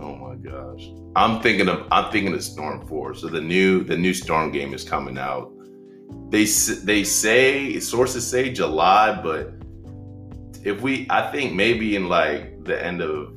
Oh 0.00 0.14
my 0.14 0.36
gosh, 0.36 0.88
I'm 1.16 1.40
thinking 1.40 1.68
of 1.68 1.88
I'm 1.90 2.12
thinking 2.12 2.32
of 2.32 2.42
Storm 2.42 2.86
Four. 2.86 3.14
So 3.14 3.26
the 3.26 3.40
new 3.40 3.82
the 3.82 3.96
new 3.96 4.14
Storm 4.14 4.52
game 4.52 4.72
is 4.72 4.84
coming 4.84 5.18
out. 5.18 5.52
They 6.30 6.44
they 6.44 7.02
say 7.02 7.80
sources 7.80 8.26
say 8.26 8.52
July, 8.52 9.20
but 9.20 9.52
if 10.68 10.82
we 10.82 11.06
I 11.10 11.30
think 11.32 11.54
maybe 11.54 11.96
in 11.96 12.08
like 12.08 12.64
the 12.64 12.84
end 12.84 13.00
of 13.00 13.34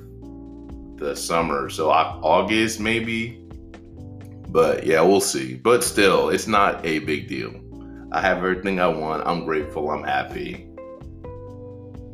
the 0.97 1.15
summer, 1.15 1.69
so 1.69 1.89
August 1.89 2.79
maybe. 2.79 3.37
But 4.49 4.85
yeah, 4.85 5.01
we'll 5.01 5.21
see. 5.21 5.55
But 5.55 5.83
still, 5.83 6.29
it's 6.29 6.47
not 6.47 6.85
a 6.85 6.99
big 6.99 7.27
deal. 7.29 7.53
I 8.11 8.19
have 8.19 8.39
everything 8.39 8.81
I 8.81 8.87
want. 8.87 9.25
I'm 9.25 9.45
grateful. 9.45 9.89
I'm 9.89 10.03
happy. 10.03 10.67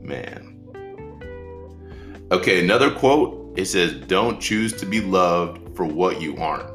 Man. 0.01 0.53
Okay, 2.32 2.63
another 2.63 2.91
quote. 2.91 3.58
It 3.58 3.65
says, 3.65 3.93
Don't 4.06 4.39
choose 4.39 4.73
to 4.73 4.86
be 4.86 5.01
loved 5.01 5.75
for 5.75 5.86
what 5.86 6.21
you 6.21 6.38
aren't. 6.38 6.69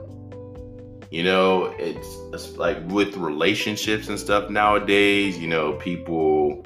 You 1.12 1.22
know, 1.22 1.66
it's, 1.78 2.08
it's 2.32 2.56
like 2.56 2.78
with 2.88 3.16
relationships 3.16 4.08
and 4.08 4.18
stuff 4.18 4.50
nowadays, 4.50 5.38
you 5.38 5.46
know, 5.46 5.74
people 5.74 6.64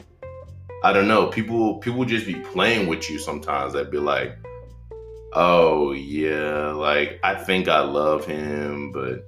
I 0.82 0.92
don't 0.92 1.08
know, 1.08 1.26
people 1.26 1.78
people 1.78 2.04
just 2.04 2.26
be 2.26 2.34
playing 2.34 2.86
with 2.86 3.10
you 3.10 3.18
sometimes. 3.18 3.72
They'd 3.72 3.90
be 3.90 3.98
like, 3.98 4.36
Oh 5.32 5.92
yeah, 5.92 6.72
like 6.72 7.20
I 7.22 7.34
think 7.34 7.68
I 7.68 7.80
love 7.80 8.24
him, 8.24 8.90
but 8.90 9.22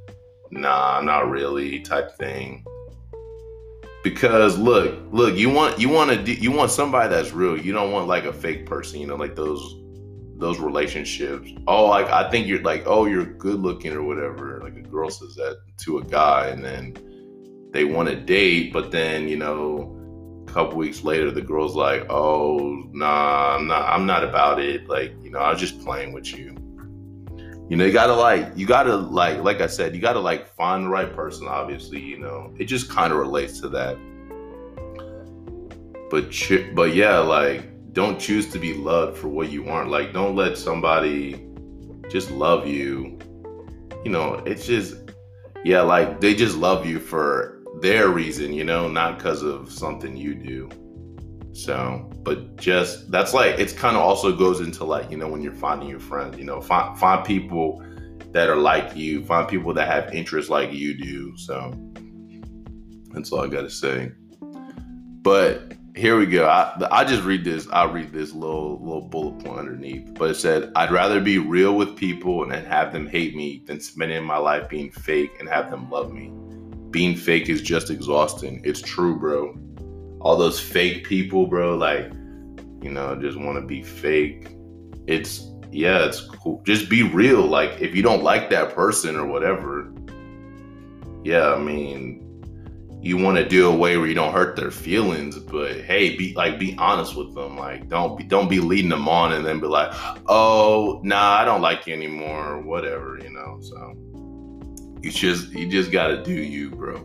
nah, 0.51 1.03
not 1.03 1.29
really 1.29 1.81
type 1.81 2.17
thing. 2.17 2.65
Because 4.03 4.59
look 4.59 4.99
look 5.11 5.37
you 5.37 5.51
want 5.51 5.79
you 5.79 5.91
want 5.91 6.25
to 6.25 6.33
you 6.33 6.51
want 6.51 6.71
somebody 6.71 7.15
that's 7.15 7.33
real. 7.33 7.59
You 7.59 7.73
don't 7.73 7.93
want 7.93 8.09
like 8.09 8.25
a 8.25 8.33
fake 8.33 8.65
person 8.65 9.01
you 9.01 9.07
know 9.07 9.17
like 9.17 9.37
those 9.37 9.77
those 10.37 10.59
relationships. 10.61 11.51
Oh 11.67 11.87
like 11.87 12.07
i 12.07 12.31
think 12.31 12.47
you're 12.47 12.63
like 12.63 12.85
oh 12.87 13.05
you're 13.05 13.27
good 13.27 13.61
looking 13.61 13.93
or 13.93 14.03
whatever. 14.03 14.61
Like 14.63 14.77
a 14.77 14.83
girl 14.83 15.11
says 15.11 15.35
that 15.35 15.61
to 15.79 15.99
a 15.99 16.05
guy 16.05 16.47
and 16.49 16.65
then 16.65 16.95
they 17.73 17.85
want 17.85 18.09
to 18.09 18.17
date 18.17 18.73
but 18.73 18.91
then 18.91 19.29
you 19.29 19.37
know 19.37 19.98
couple 20.49 20.77
weeks 20.77 21.05
later 21.05 21.31
the 21.31 21.41
girl's 21.41 21.77
like 21.77 22.07
oh 22.11 22.83
nah 22.93 23.57
i'm 23.57 23.67
not 23.67 23.89
i'm 23.89 24.07
not 24.07 24.25
about 24.25 24.61
it. 24.61 24.89
Like 24.89 25.13
you 25.23 25.31
know 25.31 25.39
i 25.39 25.51
was 25.51 25.61
just 25.61 25.81
playing 25.81 26.13
with 26.13 26.37
you. 26.37 26.57
You 27.69 27.77
know 27.77 27.85
you 27.85 27.93
gotta 27.93 28.15
like 28.15 28.51
you 28.57 28.67
gotta 28.67 28.97
like 28.97 29.39
like 29.43 29.61
i 29.61 29.67
said 29.67 29.95
you 29.95 30.01
gotta 30.01 30.21
like 30.21 30.49
find 30.55 30.85
the 30.85 30.89
right 30.89 31.15
person 31.15 31.47
obviously 31.47 32.01
you 32.01 32.19
know. 32.19 32.53
It 32.59 32.65
just 32.65 32.91
kind 32.91 33.13
of 33.13 33.19
relates 33.19 33.61
to 33.61 33.69
that. 33.71 33.97
But 36.11 36.33
but 36.75 36.95
yeah 36.95 37.19
like 37.19 37.93
don't 37.93 38.19
choose 38.19 38.51
to 38.53 38.59
be 38.59 38.75
loved 38.75 39.19
for 39.19 39.29
what 39.29 39.51
you 39.51 39.69
aren't 39.69 39.91
like 39.91 40.13
don't 40.13 40.35
let 40.35 40.57
somebody 40.57 41.47
just 42.09 42.31
love 42.31 42.67
you. 42.67 43.19
You 44.05 44.11
know 44.11 44.35
it's 44.47 44.67
just 44.67 44.97
yeah 45.65 45.83
like 45.83 46.21
they 46.21 46.35
just 46.35 46.57
love 46.57 46.87
you 46.87 46.99
for 46.99 47.58
their 47.81 48.09
reason 48.09 48.53
you 48.53 48.65
know 48.65 48.89
not 48.89 49.19
because 49.19 49.43
of 49.43 49.71
something 49.71 50.17
you 50.17 50.35
do 50.35 50.69
so, 51.59 52.09
but 52.23 52.57
just 52.57 53.11
that's 53.11 53.35
like 53.35 53.59
it's 53.59 53.73
kind 53.73 53.97
of 53.97 54.03
also 54.03 54.35
goes 54.35 54.61
into 54.61 54.85
like 54.85 55.11
you 55.11 55.17
know 55.17 55.27
when 55.27 55.43
you're 55.43 55.53
finding 55.53 55.89
your 55.89 55.99
friends, 55.99 56.39
you 56.39 56.45
know, 56.45 56.61
find 56.61 56.97
find 56.97 57.25
people 57.25 57.83
that 58.31 58.49
are 58.49 58.57
like 58.57 58.95
you, 58.95 59.25
find 59.25 59.49
people 59.49 59.75
that 59.75 59.89
have 59.89 60.15
interests 60.15 60.49
like 60.49 60.73
you 60.73 60.95
do. 60.97 61.37
So 61.37 61.75
that's 63.13 63.33
all 63.33 63.41
I 63.41 63.49
got 63.49 63.63
to 63.63 63.71
say. 63.71 64.13
But 65.23 65.73
here 65.97 66.17
we 66.17 66.27
go. 66.27 66.47
I, 66.47 66.75
I 66.93 67.05
just 67.05 67.25
read 67.25 67.43
this. 67.43 67.67
I'll 67.73 67.91
read 67.91 68.13
this 68.13 68.33
little 68.33 68.79
little 68.81 69.09
bullet 69.09 69.45
point 69.45 69.59
underneath. 69.59 70.15
But 70.15 70.31
it 70.31 70.35
said, 70.37 70.71
"I'd 70.77 70.93
rather 70.93 71.21
be 71.21 71.39
real 71.39 71.75
with 71.75 71.97
people 71.97 72.45
and 72.45 72.53
have 72.53 72.93
them 72.93 73.09
hate 73.09 73.35
me 73.35 73.65
than 73.67 73.81
spending 73.81 74.23
my 74.23 74.39
life 74.39 74.69
being 74.69 74.93
fake 74.93 75.33
and 75.41 75.49
have 75.49 75.73
them 75.73 75.91
love 75.91 76.13
me." 76.13 76.33
Being 76.91 77.17
fake 77.17 77.49
is 77.49 77.63
just 77.63 77.91
exhausting. 77.91 78.61
It's 78.65 78.81
true, 78.81 79.19
bro. 79.19 79.59
All 80.21 80.37
those 80.37 80.59
fake 80.59 81.05
people, 81.05 81.47
bro, 81.47 81.77
like, 81.77 82.13
you 82.83 82.91
know, 82.91 83.17
just 83.21 83.39
want 83.39 83.57
to 83.61 83.67
be 83.67 83.83
fake. 83.83 84.57
It's, 85.07 85.47
yeah, 85.71 86.05
it's 86.05 86.21
cool. 86.21 86.63
Just 86.65 86.89
be 86.89 87.03
real. 87.03 87.47
Like, 87.47 87.81
if 87.81 87.95
you 87.95 88.03
don't 88.03 88.23
like 88.23 88.51
that 88.51 88.75
person 88.75 89.17
or 89.17 89.27
whatever, 89.27 89.93
yeah, 91.25 91.53
I 91.53 91.59
mean, 91.59 92.29
you 93.01 93.17
want 93.17 93.37
to 93.37 93.49
do 93.49 93.69
a 93.71 93.77
way 93.77 93.97
where 93.97 94.07
you 94.07 94.15
don't 94.15 94.33
hurt 94.33 94.57
their 94.57 94.71
feelings 94.71 95.39
but 95.39 95.81
hey 95.83 96.17
be 96.17 96.35
like 96.35 96.59
be 96.59 96.75
honest 96.79 97.15
with 97.15 97.33
them 97.35 97.57
like 97.57 97.89
don't 97.89 98.19
be 98.19 98.25
don't 98.25 98.49
be 98.49 98.59
leading 98.59 98.91
them 98.91 99.09
on 99.09 99.33
and 99.33 99.47
then 99.47 99.61
be 99.61 99.67
like 99.67 99.91
oh 100.27 101.01
nah 101.05 101.35
i 101.35 101.45
don't 101.45 101.63
like 101.63 101.87
you 101.87 101.95
anymore 101.95 102.55
or 102.55 102.61
whatever 102.61 103.19
you 103.23 103.31
know 103.31 103.59
so 103.61 103.95
you 105.03 105.11
just 105.11 105.51
you 105.51 105.69
just 105.69 105.91
gotta 105.91 106.23
do 106.23 106.33
you 106.33 106.71
bro 106.71 106.99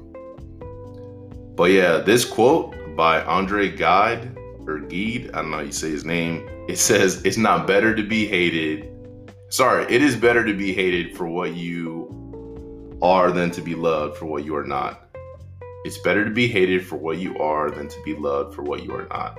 but 1.55 1.71
yeah 1.71 1.97
this 1.97 2.25
quote 2.25 2.75
by 2.95 3.21
andre 3.23 3.69
Gide 3.69 4.35
or 4.67 4.79
Gide, 4.79 5.29
i 5.33 5.41
don't 5.41 5.51
know 5.51 5.57
how 5.57 5.63
you 5.63 5.71
say 5.71 5.89
his 5.89 6.05
name 6.05 6.47
it 6.67 6.77
says 6.77 7.23
it's 7.25 7.37
not 7.37 7.67
better 7.67 7.95
to 7.95 8.03
be 8.03 8.25
hated 8.25 8.89
sorry 9.49 9.85
it 9.93 10.01
is 10.01 10.15
better 10.15 10.45
to 10.45 10.53
be 10.53 10.73
hated 10.73 11.15
for 11.15 11.27
what 11.27 11.55
you 11.55 12.99
are 13.01 13.31
than 13.31 13.51
to 13.51 13.61
be 13.61 13.75
loved 13.75 14.17
for 14.17 14.25
what 14.25 14.45
you 14.45 14.55
are 14.55 14.63
not 14.65 15.03
it's 15.83 15.97
better 15.97 16.23
to 16.23 16.31
be 16.31 16.47
hated 16.47 16.85
for 16.87 16.95
what 16.95 17.17
you 17.17 17.37
are 17.39 17.69
than 17.69 17.89
to 17.89 18.01
be 18.03 18.15
loved 18.15 18.55
for 18.55 18.63
what 18.63 18.85
you 18.85 18.93
are 18.93 19.05
not. 19.09 19.37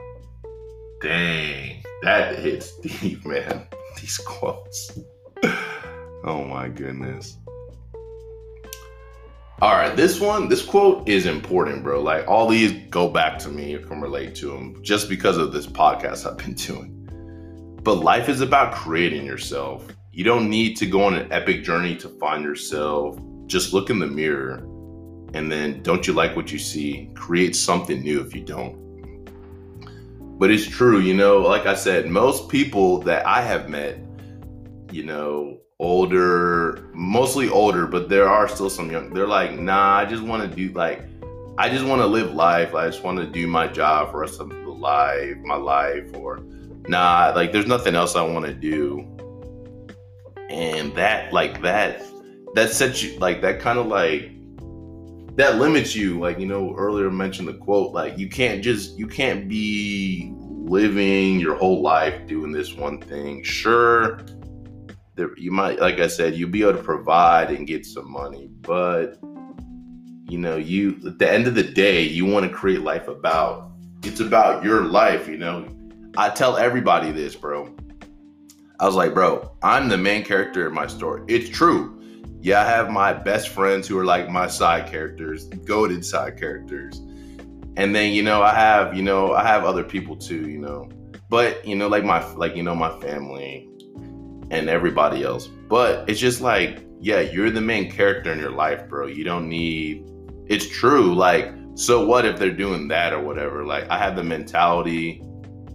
Dang, 1.00 1.82
that 2.02 2.38
hits 2.38 2.76
deep, 2.82 3.24
man. 3.24 3.66
These 3.98 4.18
quotes. 4.18 4.98
oh 6.24 6.44
my 6.44 6.68
goodness. 6.68 7.38
All 9.64 9.70
right, 9.70 9.96
this 9.96 10.20
one, 10.20 10.50
this 10.50 10.62
quote 10.62 11.08
is 11.08 11.24
important, 11.24 11.82
bro. 11.82 12.02
Like 12.02 12.28
all 12.28 12.46
these 12.46 12.72
go 12.90 13.08
back 13.08 13.38
to 13.38 13.48
me. 13.48 13.78
Can 13.78 13.98
relate 13.98 14.34
to 14.34 14.50
them 14.50 14.78
just 14.82 15.08
because 15.08 15.38
of 15.38 15.54
this 15.54 15.66
podcast 15.66 16.30
I've 16.30 16.36
been 16.36 16.52
doing. 16.68 17.78
But 17.82 17.94
life 17.94 18.28
is 18.28 18.42
about 18.42 18.74
creating 18.74 19.24
yourself. 19.24 19.86
You 20.12 20.22
don't 20.22 20.50
need 20.50 20.76
to 20.76 20.86
go 20.86 21.02
on 21.04 21.14
an 21.14 21.32
epic 21.32 21.64
journey 21.64 21.96
to 21.96 22.10
find 22.10 22.44
yourself. 22.44 23.18
Just 23.46 23.72
look 23.72 23.88
in 23.88 23.98
the 23.98 24.06
mirror 24.06 24.58
and 25.32 25.50
then 25.50 25.82
don't 25.82 26.06
you 26.06 26.12
like 26.12 26.36
what 26.36 26.52
you 26.52 26.58
see 26.58 27.08
create 27.14 27.56
something 27.56 28.02
new 28.02 28.20
if 28.20 28.34
you 28.34 28.44
don't 28.44 28.76
but 30.38 30.50
it's 30.50 30.66
true 30.66 31.00
you 31.00 31.12
know 31.12 31.38
like 31.38 31.66
i 31.66 31.74
said 31.74 32.06
most 32.06 32.48
people 32.48 33.00
that 33.00 33.26
i 33.26 33.40
have 33.40 33.68
met 33.68 33.98
you 34.92 35.02
know 35.02 35.58
older 35.80 36.88
mostly 36.92 37.48
older 37.48 37.86
but 37.86 38.08
there 38.08 38.28
are 38.28 38.48
still 38.48 38.70
some 38.70 38.90
young 38.90 39.12
they're 39.12 39.26
like 39.26 39.58
nah 39.58 39.96
i 39.96 40.04
just 40.04 40.22
want 40.22 40.48
to 40.48 40.56
do 40.56 40.72
like 40.72 41.02
i 41.58 41.68
just 41.68 41.84
want 41.84 42.00
to 42.00 42.06
live 42.06 42.32
life. 42.34 42.74
I 42.74 42.86
just 42.86 43.02
want 43.02 43.18
to 43.18 43.26
do 43.26 43.46
my 43.46 43.66
job 43.68 44.10
for 44.10 44.24
of 44.24 44.48
the 44.48 44.70
life 44.84 45.36
my 45.38 45.56
life 45.56 46.14
or 46.14 46.40
nah 46.88 47.32
like 47.34 47.52
there's 47.52 47.66
nothing 47.66 47.94
else 47.94 48.16
i 48.16 48.22
want 48.22 48.46
to 48.46 48.54
do. 48.54 49.10
And 50.50 50.94
that 50.94 51.32
like 51.32 51.62
that 51.62 52.02
that 52.54 52.70
sets 52.70 53.02
you 53.02 53.18
like 53.18 53.40
that 53.42 53.60
kind 53.60 53.78
of 53.78 53.86
like 53.86 54.30
that 55.36 55.58
limits 55.58 55.96
you. 55.96 56.20
Like 56.20 56.38
you 56.38 56.46
know 56.46 56.74
earlier 56.76 57.10
mentioned 57.10 57.48
the 57.48 57.54
quote 57.54 57.92
like 57.92 58.18
you 58.18 58.28
can't 58.28 58.62
just 58.62 58.96
you 58.98 59.06
can't 59.06 59.48
be 59.48 60.32
living 60.36 61.40
your 61.40 61.56
whole 61.56 61.82
life 61.82 62.26
doing 62.26 62.52
this 62.52 62.74
one 62.74 63.00
thing. 63.00 63.42
Sure 63.42 64.20
there, 65.16 65.36
you 65.38 65.50
might 65.50 65.78
like 65.80 65.98
i 65.98 66.06
said 66.06 66.34
you'll 66.34 66.50
be 66.50 66.62
able 66.62 66.72
to 66.72 66.82
provide 66.82 67.50
and 67.50 67.66
get 67.66 67.86
some 67.86 68.10
money 68.10 68.48
but 68.62 69.18
you 70.28 70.38
know 70.38 70.56
you 70.56 71.00
at 71.06 71.18
the 71.18 71.30
end 71.30 71.46
of 71.46 71.54
the 71.54 71.62
day 71.62 72.02
you 72.02 72.24
want 72.24 72.48
to 72.48 72.54
create 72.54 72.80
life 72.80 73.08
about 73.08 73.72
it's 74.02 74.20
about 74.20 74.64
your 74.64 74.82
life 74.82 75.28
you 75.28 75.36
know 75.36 75.66
i 76.16 76.28
tell 76.28 76.56
everybody 76.56 77.12
this 77.12 77.34
bro 77.36 77.74
i 78.80 78.86
was 78.86 78.94
like 78.94 79.14
bro 79.14 79.50
i'm 79.62 79.88
the 79.88 79.98
main 79.98 80.24
character 80.24 80.66
in 80.66 80.74
my 80.74 80.86
story 80.86 81.22
it's 81.28 81.48
true 81.48 81.94
yeah, 82.44 82.60
I 82.60 82.66
have 82.66 82.90
my 82.90 83.14
best 83.14 83.48
friends 83.48 83.88
who 83.88 83.98
are 83.98 84.04
like 84.04 84.28
my 84.28 84.48
side 84.48 84.86
characters, 84.86 85.46
goaded 85.64 86.04
side 86.04 86.38
characters. 86.38 86.98
And 87.78 87.96
then, 87.96 88.12
you 88.12 88.22
know, 88.22 88.42
I 88.42 88.54
have, 88.54 88.94
you 88.94 89.02
know, 89.02 89.32
I 89.32 89.42
have 89.42 89.64
other 89.64 89.82
people 89.82 90.14
too, 90.14 90.50
you 90.50 90.58
know. 90.58 90.90
But, 91.30 91.66
you 91.66 91.74
know, 91.74 91.88
like 91.88 92.04
my 92.04 92.22
like, 92.34 92.54
you 92.54 92.62
know, 92.62 92.74
my 92.74 93.00
family 93.00 93.66
and 94.58 94.68
everybody 94.68 95.22
else. 95.24 95.46
But 95.46 96.08
it's 96.08 96.20
just 96.20 96.40
like, 96.40 96.84
yeah, 97.00 97.20
you're 97.20 97.50
the 97.50 97.60
main 97.60 97.90
character 97.90 98.32
in 98.32 98.38
your 98.38 98.50
life, 98.50 98.88
bro. 98.88 99.06
You 99.06 99.24
don't 99.24 99.48
need 99.48 100.10
it's 100.46 100.68
true. 100.68 101.14
Like, 101.14 101.52
so 101.74 102.06
what 102.06 102.24
if 102.24 102.38
they're 102.38 102.50
doing 102.50 102.88
that 102.88 103.12
or 103.12 103.20
whatever? 103.20 103.64
Like, 103.64 103.88
I 103.88 103.98
have 103.98 104.14
the 104.14 104.22
mentality 104.22 105.22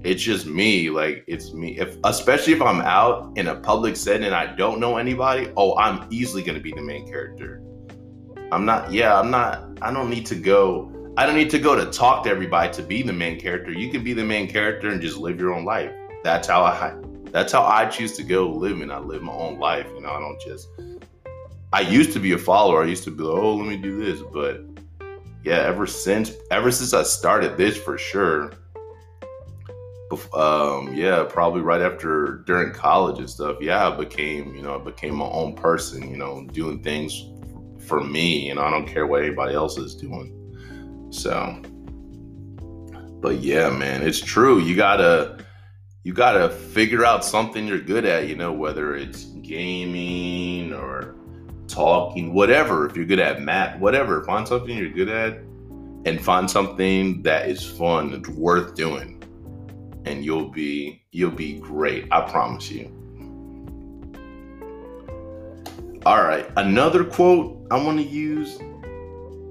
it's 0.04 0.22
just 0.22 0.46
me 0.46 0.89
like 0.89 1.24
it's 1.28 1.54
me 1.54 1.78
if 1.78 1.98
especially 2.06 2.54
if 2.54 2.62
i'm 2.62 2.82
out 2.82 3.32
in 3.38 3.48
a 3.48 3.56
public 3.56 3.98
setting 3.98 4.26
and 4.26 4.36
i 4.36 4.46
don't 4.56 4.80
know 4.80 4.98
anybody 4.98 5.52
oh 5.58 5.78
i'm 5.78 6.08
easily 6.10 6.42
to 6.44 6.58
be 6.58 6.72
the 6.72 6.82
main 6.82 7.06
character 7.06 7.62
i'm 8.52 8.65
not 8.65 8.92
yeah 8.94 9.20
i'm 9.20 9.30
not 9.30 9.68
i 9.82 9.92
don't 9.92 10.10
need 10.10 10.26
to 10.26 10.36
go 10.36 10.89
i 11.18 11.26
don't 11.26 11.36
need 11.36 11.50
to 11.50 11.60
go 11.60 11.76
to 11.76 11.92
talk 11.92 12.24
to 12.24 12.30
everybody 12.30 12.72
to 12.72 12.82
be 12.82 13.02
the 13.02 13.12
main 13.12 13.38
character 13.38 13.72
you 13.72 13.92
can 13.92 14.02
be 14.02 14.13
the 14.13 14.24
main 14.24 14.48
character 14.48 14.89
and 14.89 15.02
just 15.02 15.18
live 15.18 15.38
your 15.38 15.54
own 15.54 15.65
life 15.65 15.92
that's 16.24 16.48
how 16.48 16.63
i 16.63 16.74
that's 17.32 17.52
how 17.52 17.63
i 17.63 17.86
choose 17.86 18.15
to 18.15 18.24
go 18.24 18.50
living 18.50 18.92
i 18.92 19.00
live 19.00 19.22
my 19.22 19.34
own 19.34 19.60
life 19.60 19.88
you 19.96 20.02
know 20.02 20.10
i 20.10 20.20
don't 20.20 20.39
just 20.42 20.68
i 21.74 21.82
used 21.82 22.12
to 22.12 22.20
be 22.20 22.34
a 22.34 22.38
follower 22.38 22.84
i 22.84 22.86
used 22.86 23.04
to 23.04 23.12
be 23.12 23.24
like 23.24 23.38
oh 23.38 23.56
let 23.56 23.68
me 23.68 23.78
do 23.78 24.04
this 24.04 24.22
but 24.34 24.62
yeah 25.44 25.58
ever 25.58 25.88
since 25.88 26.34
ever 26.52 26.72
since 26.72 26.94
i 26.94 27.04
started 27.04 27.58
this 27.58 27.78
for 27.78 27.98
sure 27.98 28.52
um, 30.34 30.94
yeah, 30.94 31.24
probably 31.28 31.62
right 31.62 31.82
after 31.82 32.44
during 32.48 32.74
college 32.74 33.20
and 33.20 33.30
stuff. 33.30 33.58
Yeah, 33.62 33.88
I 33.88 33.96
became, 33.96 34.56
you 34.56 34.62
know, 34.62 34.76
I 34.80 34.84
became 34.84 35.15
my 35.15 35.28
own 35.28 35.56
person, 35.56 36.10
you 36.10 36.18
know, 36.18 36.48
doing 36.52 36.82
things 36.82 37.26
for 37.86 38.04
me, 38.04 38.48
you 38.48 38.56
know, 38.56 38.62
I 38.62 38.72
don't 38.72 38.88
care 38.88 39.08
what 39.08 39.24
anybody 39.24 39.56
else 39.56 39.78
is 39.78 39.96
doing. 39.96 40.36
So, 41.12 41.62
but 43.22 43.39
yeah, 43.39 43.70
man, 43.70 44.02
it's 44.02 44.20
true. 44.20 44.60
You 44.60 44.76
gotta, 44.76 45.44
you 46.04 46.14
gotta 46.14 46.50
figure 46.50 47.06
out 47.06 47.26
something 47.26 47.68
you're 47.68 47.82
good 47.82 48.06
at, 48.06 48.28
you 48.28 48.36
know, 48.36 48.54
whether 48.54 48.96
it's 48.96 49.26
gaming 49.42 50.74
or 50.74 51.16
talking, 51.68 52.34
whatever. 52.34 52.86
If 52.86 52.96
you're 52.96 53.06
good 53.06 53.20
at 53.20 53.42
math, 53.42 53.80
whatever, 53.80 54.24
find 54.24 54.48
something 54.48 54.76
you're 54.76 54.90
good 54.90 55.10
at 55.10 55.40
and 56.06 56.20
find 56.20 56.50
something 56.50 57.22
that 57.24 57.50
is 57.50 57.66
fun, 57.66 58.14
it's 58.14 58.30
worth 58.30 58.76
doing 58.76 59.20
and 60.06 60.24
you'll 60.24 60.50
be 60.50 61.02
you'll 61.12 61.32
be 61.32 61.60
great. 61.60 62.08
I 62.12 62.22
promise 62.22 62.70
you. 62.72 62.96
All 66.06 66.24
right, 66.24 66.50
another 66.58 67.04
quote 67.04 67.68
I 67.70 67.84
want 67.84 67.98
to 67.98 68.04
use 68.04 68.60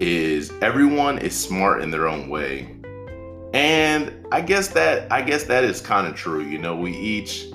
is 0.00 0.52
everyone 0.62 1.18
is 1.18 1.36
smart 1.38 1.82
in 1.82 1.90
their 1.90 2.08
own 2.08 2.28
way. 2.28 2.77
And 3.54 4.26
I 4.30 4.40
guess 4.40 4.68
that 4.68 5.10
I 5.10 5.22
guess 5.22 5.44
that 5.44 5.64
is 5.64 5.80
kind 5.80 6.06
of 6.06 6.14
true. 6.14 6.42
You 6.42 6.58
know, 6.58 6.76
we 6.76 6.96
each 6.96 7.46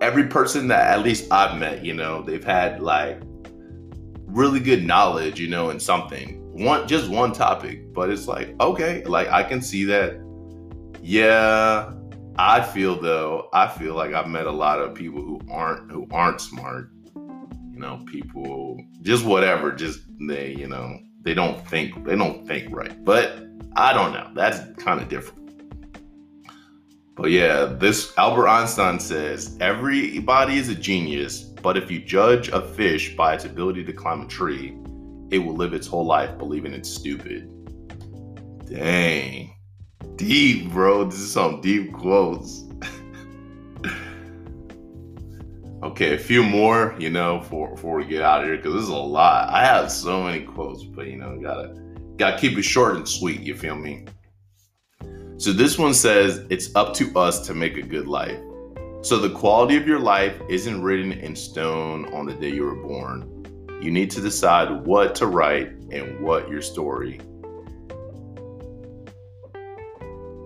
every 0.00 0.26
person 0.26 0.68
that 0.68 0.92
at 0.92 1.02
least 1.02 1.30
I've 1.32 1.58
met, 1.58 1.84
you 1.84 1.94
know, 1.94 2.22
they've 2.22 2.44
had 2.44 2.82
like 2.82 3.20
really 4.26 4.60
good 4.60 4.84
knowledge, 4.84 5.40
you 5.40 5.48
know, 5.48 5.70
in 5.70 5.80
something. 5.80 6.38
One 6.52 6.86
just 6.86 7.08
one 7.08 7.32
topic, 7.32 7.92
but 7.92 8.10
it's 8.10 8.28
like, 8.28 8.54
okay, 8.60 9.02
like 9.04 9.28
I 9.28 9.42
can 9.42 9.62
see 9.62 9.84
that 9.84 10.22
yeah, 11.02 11.92
I 12.36 12.62
feel 12.62 13.00
though, 13.00 13.48
I 13.52 13.66
feel 13.66 13.94
like 13.94 14.14
I've 14.14 14.28
met 14.28 14.46
a 14.46 14.52
lot 14.52 14.78
of 14.78 14.94
people 14.94 15.20
who 15.20 15.40
aren't 15.50 15.90
who 15.90 16.06
aren't 16.12 16.40
smart. 16.40 16.90
You 17.14 17.78
know, 17.78 18.04
people 18.06 18.80
just 19.02 19.24
whatever, 19.24 19.72
just 19.72 20.00
they, 20.28 20.54
you 20.54 20.68
know, 20.68 21.00
they 21.22 21.34
don't 21.34 21.66
think 21.66 22.04
they 22.04 22.16
don't 22.16 22.46
think 22.46 22.74
right. 22.74 23.04
But 23.04 23.51
I 23.76 23.92
don't 23.92 24.12
know. 24.12 24.30
That's 24.34 24.60
kind 24.82 25.00
of 25.00 25.08
different. 25.08 25.40
But 27.14 27.30
yeah, 27.30 27.64
this 27.64 28.12
Albert 28.16 28.48
Einstein 28.48 28.98
says 28.98 29.56
everybody 29.60 30.56
is 30.56 30.68
a 30.68 30.74
genius, 30.74 31.42
but 31.42 31.76
if 31.76 31.90
you 31.90 32.00
judge 32.00 32.48
a 32.48 32.62
fish 32.62 33.16
by 33.16 33.34
its 33.34 33.44
ability 33.44 33.84
to 33.84 33.92
climb 33.92 34.22
a 34.22 34.26
tree, 34.26 34.76
it 35.30 35.38
will 35.38 35.54
live 35.54 35.74
its 35.74 35.86
whole 35.86 36.06
life 36.06 36.38
believing 36.38 36.72
it's 36.72 36.90
stupid. 36.90 37.48
Dang 38.66 39.52
deep, 40.16 40.70
bro. 40.70 41.04
This 41.04 41.18
is 41.18 41.32
some 41.32 41.60
deep 41.60 41.92
quotes. 41.92 42.64
okay, 45.82 46.14
a 46.14 46.18
few 46.18 46.42
more, 46.42 46.94
you 46.98 47.10
know, 47.10 47.40
for 47.42 47.70
before 47.70 47.96
we 47.96 48.04
get 48.04 48.22
out 48.22 48.40
of 48.40 48.46
here, 48.46 48.56
because 48.56 48.74
this 48.74 48.84
is 48.84 48.88
a 48.88 48.94
lot. 48.94 49.48
I 49.50 49.64
have 49.64 49.90
so 49.90 50.22
many 50.22 50.44
quotes, 50.44 50.84
but 50.84 51.06
you 51.08 51.16
know, 51.16 51.38
gotta 51.40 51.74
gotta 52.16 52.38
keep 52.38 52.56
it 52.58 52.62
short 52.62 52.96
and 52.96 53.08
sweet. 53.08 53.40
You 53.40 53.56
feel 53.56 53.76
me? 53.76 54.06
So 55.36 55.52
this 55.52 55.78
one 55.78 55.94
says 55.94 56.44
it's 56.50 56.74
up 56.76 56.94
to 56.94 57.16
us 57.18 57.46
to 57.46 57.54
make 57.54 57.76
a 57.76 57.82
good 57.82 58.06
life. 58.06 58.38
So 59.02 59.18
the 59.18 59.30
quality 59.30 59.76
of 59.76 59.86
your 59.86 59.98
life 59.98 60.40
isn't 60.48 60.82
written 60.82 61.12
in 61.12 61.34
stone 61.34 62.12
on 62.14 62.26
the 62.26 62.34
day 62.34 62.50
you 62.50 62.64
were 62.64 62.76
born. 62.76 63.28
You 63.82 63.90
need 63.90 64.10
to 64.12 64.20
decide 64.20 64.86
what 64.86 65.14
to 65.16 65.26
write 65.26 65.70
and 65.90 66.20
what 66.20 66.48
your 66.48 66.62
story 66.62 67.20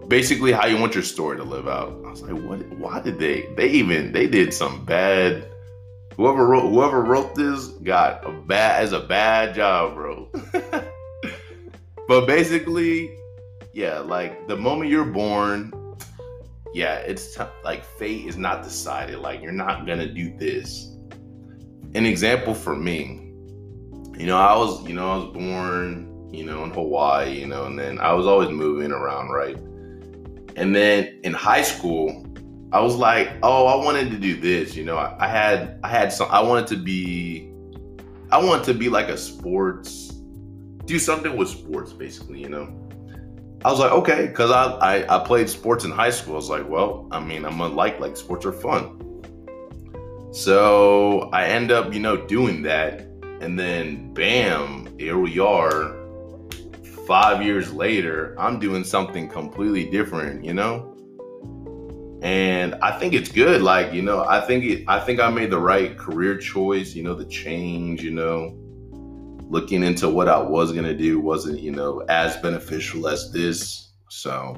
basically 0.08 0.52
how 0.52 0.66
you 0.66 0.78
want 0.78 0.94
your 0.94 1.02
story 1.02 1.36
to 1.36 1.42
live 1.42 1.68
out. 1.68 2.00
I 2.06 2.10
was 2.10 2.22
like, 2.22 2.40
what 2.42 2.66
why 2.78 3.00
did 3.00 3.18
they 3.18 3.48
they 3.56 3.68
even 3.68 4.12
they 4.12 4.26
did 4.26 4.52
some 4.52 4.84
bad 4.84 5.48
whoever 6.16 6.46
wrote 6.46 6.70
whoever 6.70 7.02
wrote 7.02 7.34
this 7.34 7.66
got 7.66 8.24
a 8.26 8.32
bad 8.32 8.82
as 8.82 8.92
a 8.92 9.00
bad 9.00 9.54
job, 9.54 9.94
bro. 9.94 10.30
but 12.08 12.26
basically, 12.26 13.16
yeah, 13.72 13.98
like 13.98 14.48
the 14.48 14.56
moment 14.56 14.90
you're 14.90 15.04
born, 15.04 15.72
yeah, 16.72 16.96
it's 16.96 17.34
t- 17.34 17.42
like 17.64 17.84
fate 17.84 18.26
is 18.26 18.36
not 18.36 18.62
decided. 18.62 19.18
Like 19.18 19.42
you're 19.42 19.52
not 19.52 19.86
gonna 19.86 20.12
do 20.12 20.36
this. 20.36 20.92
An 21.94 22.04
example 22.04 22.54
for 22.54 22.76
me, 22.76 23.32
you 24.18 24.26
know, 24.26 24.38
I 24.38 24.56
was, 24.56 24.86
you 24.86 24.94
know, 24.94 25.10
I 25.10 25.16
was 25.16 25.32
born, 25.32 26.30
you 26.32 26.44
know, 26.44 26.64
in 26.64 26.70
Hawaii, 26.70 27.38
you 27.38 27.46
know, 27.46 27.64
and 27.64 27.78
then 27.78 27.98
I 27.98 28.12
was 28.12 28.26
always 28.26 28.50
moving 28.50 28.92
around, 28.92 29.30
right? 29.30 29.56
And 30.56 30.74
then 30.74 31.20
in 31.22 31.32
high 31.32 31.62
school, 31.62 32.26
I 32.72 32.80
was 32.80 32.96
like, 32.96 33.30
oh, 33.42 33.66
I 33.66 33.84
wanted 33.84 34.10
to 34.10 34.18
do 34.18 34.40
this, 34.40 34.74
you 34.74 34.84
know. 34.84 34.96
I, 34.96 35.16
I 35.18 35.28
had, 35.28 35.78
I 35.82 35.88
had 35.88 36.12
some, 36.12 36.28
I 36.30 36.40
wanted 36.40 36.66
to 36.68 36.76
be, 36.76 37.52
I 38.30 38.42
wanted 38.42 38.64
to 38.64 38.74
be 38.74 38.88
like 38.88 39.08
a 39.08 39.16
sports, 39.16 40.15
do 40.86 40.98
something 40.98 41.36
with 41.36 41.48
sports, 41.48 41.92
basically, 41.92 42.40
you 42.40 42.48
know. 42.48 42.86
I 43.64 43.70
was 43.70 43.80
like, 43.80 43.90
okay, 43.90 44.28
because 44.28 44.50
I, 44.50 44.64
I, 44.64 45.16
I 45.16 45.24
played 45.24 45.50
sports 45.50 45.84
in 45.84 45.90
high 45.90 46.10
school. 46.10 46.34
I 46.34 46.36
was 46.36 46.48
like, 46.48 46.68
well, 46.68 47.08
I 47.10 47.18
mean, 47.20 47.44
I'm 47.44 47.58
gonna 47.58 47.74
like 47.74 47.98
like 47.98 48.16
sports 48.16 48.46
are 48.46 48.52
fun. 48.52 49.02
So 50.32 51.30
I 51.32 51.46
end 51.46 51.72
up, 51.72 51.92
you 51.92 52.00
know, 52.00 52.16
doing 52.16 52.62
that, 52.62 53.00
and 53.40 53.58
then 53.58 54.14
bam, 54.14 54.96
here 54.98 55.18
we 55.18 55.38
are. 55.38 55.96
Five 57.06 57.42
years 57.42 57.72
later, 57.72 58.34
I'm 58.38 58.58
doing 58.58 58.84
something 58.84 59.28
completely 59.28 59.90
different, 59.90 60.44
you 60.44 60.54
know. 60.54 60.92
And 62.22 62.74
I 62.76 62.98
think 62.98 63.14
it's 63.14 63.30
good. 63.30 63.62
Like, 63.62 63.92
you 63.92 64.02
know, 64.02 64.24
I 64.24 64.40
think 64.40 64.64
it, 64.64 64.84
I 64.88 65.00
think 65.00 65.20
I 65.20 65.30
made 65.30 65.50
the 65.50 65.60
right 65.60 65.96
career 65.96 66.36
choice. 66.36 66.94
You 66.94 67.02
know, 67.02 67.14
the 67.14 67.26
change. 67.26 68.02
You 68.02 68.12
know, 68.12 68.56
looking 69.48 69.82
into 69.82 70.08
what 70.08 70.28
I 70.28 70.38
was 70.38 70.72
to 70.72 70.94
do 70.94 71.20
wasn't, 71.20 71.60
you 71.60 71.70
know, 71.70 72.00
as 72.08 72.36
beneficial 72.38 73.08
as 73.08 73.30
this. 73.32 73.92
So, 74.08 74.56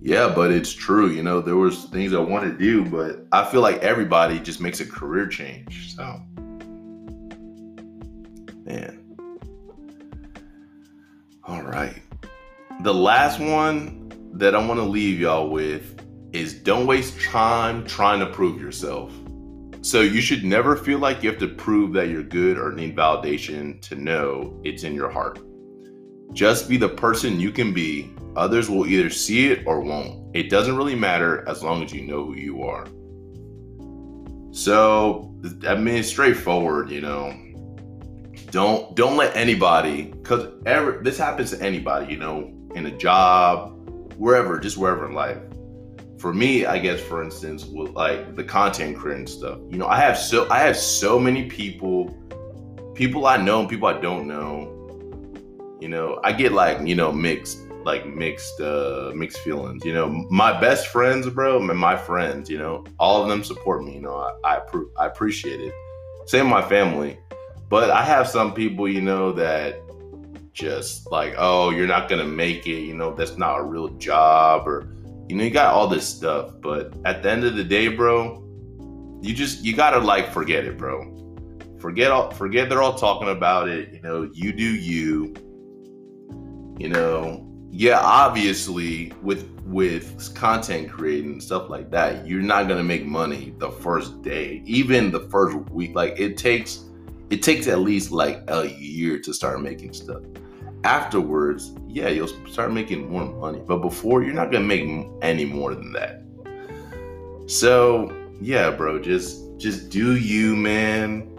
yeah, 0.00 0.32
but 0.34 0.50
it's 0.50 0.72
true. 0.72 1.08
You 1.08 1.22
know, 1.22 1.40
there 1.40 1.56
was 1.56 1.84
things 1.86 2.12
I 2.12 2.20
wanted 2.20 2.58
to 2.58 2.58
do, 2.58 2.84
but 2.84 3.26
I 3.32 3.44
feel 3.44 3.60
like 3.60 3.78
everybody 3.78 4.38
just 4.38 4.60
makes 4.60 4.80
a 4.80 4.86
career 4.86 5.26
change. 5.26 5.96
So, 5.96 6.20
man. 8.64 9.04
All 11.44 11.62
right. 11.62 12.02
The 12.82 12.94
last 12.94 13.40
one 13.40 14.12
that 14.34 14.54
I 14.54 14.64
want 14.66 14.78
to 14.78 14.84
leave 14.84 15.18
y'all 15.18 15.48
with 15.48 15.94
is 16.32 16.54
don't 16.54 16.86
waste 16.86 17.18
time 17.22 17.86
trying 17.86 18.20
to 18.20 18.26
prove 18.26 18.60
yourself. 18.60 19.12
So 19.80 20.00
you 20.00 20.20
should 20.20 20.44
never 20.44 20.76
feel 20.76 20.98
like 20.98 21.22
you 21.22 21.30
have 21.30 21.38
to 21.38 21.48
prove 21.48 21.92
that 21.92 22.08
you're 22.08 22.24
good 22.24 22.58
or 22.58 22.72
need 22.72 22.96
validation 22.96 23.80
to 23.82 23.94
know 23.94 24.60
it's 24.64 24.82
in 24.82 24.94
your 24.94 25.08
heart. 25.08 25.38
Just 26.32 26.68
be 26.68 26.76
the 26.76 26.88
person 26.88 27.38
you 27.38 27.52
can 27.52 27.72
be. 27.72 28.12
Others 28.36 28.68
will 28.68 28.86
either 28.86 29.08
see 29.08 29.48
it 29.48 29.66
or 29.66 29.80
won't. 29.80 30.36
It 30.36 30.50
doesn't 30.50 30.76
really 30.76 30.94
matter 30.94 31.48
as 31.48 31.62
long 31.62 31.82
as 31.82 31.92
you 31.92 32.02
know 32.02 32.24
who 32.24 32.34
you 32.34 32.62
are. 32.64 32.86
So, 34.50 35.34
I 35.66 35.76
mean, 35.76 35.96
it's 35.96 36.08
straightforward, 36.08 36.90
you 36.90 37.00
know. 37.00 37.34
Don't 38.50 38.96
don't 38.96 39.16
let 39.16 39.36
anybody, 39.36 40.12
cause 40.22 40.48
ever 40.64 41.00
this 41.02 41.18
happens 41.18 41.50
to 41.50 41.62
anybody, 41.62 42.12
you 42.12 42.18
know, 42.18 42.50
in 42.74 42.86
a 42.86 42.96
job, 42.96 43.90
wherever, 44.16 44.58
just 44.58 44.76
wherever 44.76 45.06
in 45.06 45.14
life 45.14 45.38
for 46.18 46.34
me, 46.34 46.66
I 46.66 46.78
guess 46.78 47.00
for 47.00 47.22
instance, 47.22 47.64
with 47.64 47.90
like 47.90 48.34
the 48.34 48.44
content 48.44 48.96
creating 48.96 49.28
stuff, 49.28 49.58
you 49.70 49.78
know, 49.78 49.86
I 49.86 49.96
have 50.00 50.18
so 50.18 50.50
I 50.50 50.58
have 50.58 50.76
so 50.76 51.18
many 51.18 51.48
people, 51.48 52.14
people 52.94 53.26
I 53.26 53.36
know 53.36 53.60
and 53.60 53.68
people 53.68 53.88
I 53.88 53.98
don't 54.00 54.26
know. 54.26 54.74
You 55.80 55.88
know, 55.88 56.20
I 56.24 56.32
get 56.32 56.52
like, 56.52 56.86
you 56.86 56.96
know, 56.96 57.12
mixed 57.12 57.60
like 57.84 58.04
mixed 58.06 58.60
uh 58.60 59.12
mixed 59.14 59.38
feelings. 59.38 59.84
You 59.84 59.94
know, 59.94 60.08
my 60.28 60.58
best 60.60 60.88
friends, 60.88 61.28
bro, 61.30 61.58
and 61.58 61.78
my 61.78 61.96
friends, 61.96 62.50
you 62.50 62.58
know, 62.58 62.84
all 62.98 63.22
of 63.22 63.28
them 63.28 63.44
support 63.44 63.84
me, 63.84 63.94
you 63.94 64.00
know, 64.00 64.16
I 64.44 64.56
I, 64.56 64.60
I 64.98 65.06
appreciate 65.06 65.60
it. 65.60 65.72
Same 66.26 66.46
with 66.46 66.50
my 66.50 66.68
family. 66.68 67.18
But 67.68 67.90
I 67.90 68.02
have 68.02 68.26
some 68.26 68.54
people, 68.54 68.88
you 68.88 69.02
know, 69.02 69.30
that 69.32 69.82
just 70.52 71.10
like, 71.12 71.34
oh, 71.38 71.70
you're 71.70 71.86
not 71.86 72.08
gonna 72.08 72.24
make 72.24 72.66
it, 72.66 72.80
you 72.80 72.94
know, 72.94 73.14
that's 73.14 73.38
not 73.38 73.60
a 73.60 73.62
real 73.62 73.88
job 73.98 74.66
or 74.66 74.97
you 75.28 75.36
know, 75.36 75.44
you 75.44 75.50
got 75.50 75.74
all 75.74 75.86
this 75.86 76.08
stuff, 76.08 76.52
but 76.60 76.94
at 77.04 77.22
the 77.22 77.30
end 77.30 77.44
of 77.44 77.54
the 77.54 77.64
day, 77.64 77.88
bro, 77.88 78.42
you 79.20 79.34
just 79.34 79.62
you 79.62 79.76
gotta 79.76 79.98
like 79.98 80.32
forget 80.32 80.64
it, 80.64 80.78
bro. 80.78 81.14
Forget 81.78 82.10
all 82.10 82.30
forget 82.30 82.68
they're 82.68 82.82
all 82.82 82.94
talking 82.94 83.28
about 83.28 83.68
it. 83.68 83.92
You 83.92 84.00
know, 84.00 84.30
you 84.32 84.52
do 84.52 84.64
you. 84.64 85.34
You 86.78 86.88
know, 86.88 87.46
yeah, 87.70 87.98
obviously 88.00 89.12
with 89.22 89.50
with 89.64 90.34
content 90.34 90.90
creating 90.90 91.32
and 91.32 91.42
stuff 91.42 91.68
like 91.68 91.90
that, 91.90 92.26
you're 92.26 92.40
not 92.40 92.68
gonna 92.68 92.84
make 92.84 93.04
money 93.04 93.54
the 93.58 93.70
first 93.70 94.22
day, 94.22 94.62
even 94.64 95.10
the 95.10 95.28
first 95.28 95.58
week. 95.70 95.94
Like 95.94 96.18
it 96.18 96.38
takes 96.38 96.84
it 97.28 97.42
takes 97.42 97.66
at 97.66 97.80
least 97.80 98.12
like 98.12 98.42
a 98.48 98.66
year 98.66 99.18
to 99.18 99.34
start 99.34 99.60
making 99.60 99.92
stuff 99.92 100.22
afterwards, 100.84 101.74
yeah, 101.86 102.08
you'll 102.08 102.28
start 102.48 102.72
making 102.72 103.10
more 103.10 103.24
money. 103.24 103.62
But 103.66 103.78
before, 103.78 104.22
you're 104.22 104.34
not 104.34 104.52
gonna 104.52 104.64
make 104.64 105.06
any 105.22 105.44
more 105.44 105.74
than 105.74 105.92
that. 105.92 106.22
So 107.46 108.14
yeah, 108.40 108.70
bro, 108.70 109.00
just 109.00 109.56
just 109.58 109.90
do 109.90 110.16
you, 110.16 110.54
man. 110.56 111.34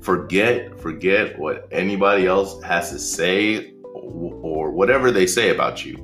Forget 0.00 0.78
forget 0.78 1.38
what 1.38 1.68
anybody 1.72 2.26
else 2.26 2.62
has 2.62 2.90
to 2.90 2.98
say 2.98 3.74
or 3.94 4.70
whatever 4.70 5.10
they 5.10 5.26
say 5.26 5.50
about 5.50 5.84
you 5.84 5.96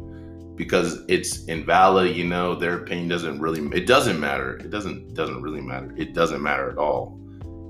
because 0.56 1.04
it's 1.08 1.44
invalid 1.46 2.14
you 2.14 2.24
know 2.24 2.54
their 2.54 2.78
opinion 2.82 3.08
doesn't 3.08 3.40
really 3.40 3.60
it 3.76 3.86
doesn't 3.86 4.20
matter 4.20 4.56
it 4.58 4.70
doesn't 4.70 5.14
doesn't 5.14 5.40
really 5.40 5.60
matter 5.60 5.94
it 5.96 6.14
doesn't 6.14 6.42
matter 6.42 6.70
at 6.70 6.78
all 6.78 7.18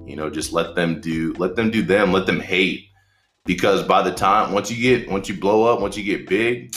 you 0.06 0.16
know 0.16 0.28
just 0.28 0.52
let 0.52 0.74
them 0.74 1.00
do 1.00 1.32
let 1.34 1.54
them 1.54 1.70
do 1.70 1.82
them 1.82 2.12
let 2.12 2.26
them 2.26 2.40
hate 2.40 2.88
because 3.44 3.82
by 3.82 4.02
the 4.02 4.12
time 4.12 4.52
once 4.52 4.70
you 4.70 4.80
get 4.80 5.10
once 5.10 5.28
you 5.28 5.38
blow 5.38 5.64
up, 5.64 5.80
once 5.80 5.96
you 5.96 6.04
get 6.04 6.28
big, 6.28 6.74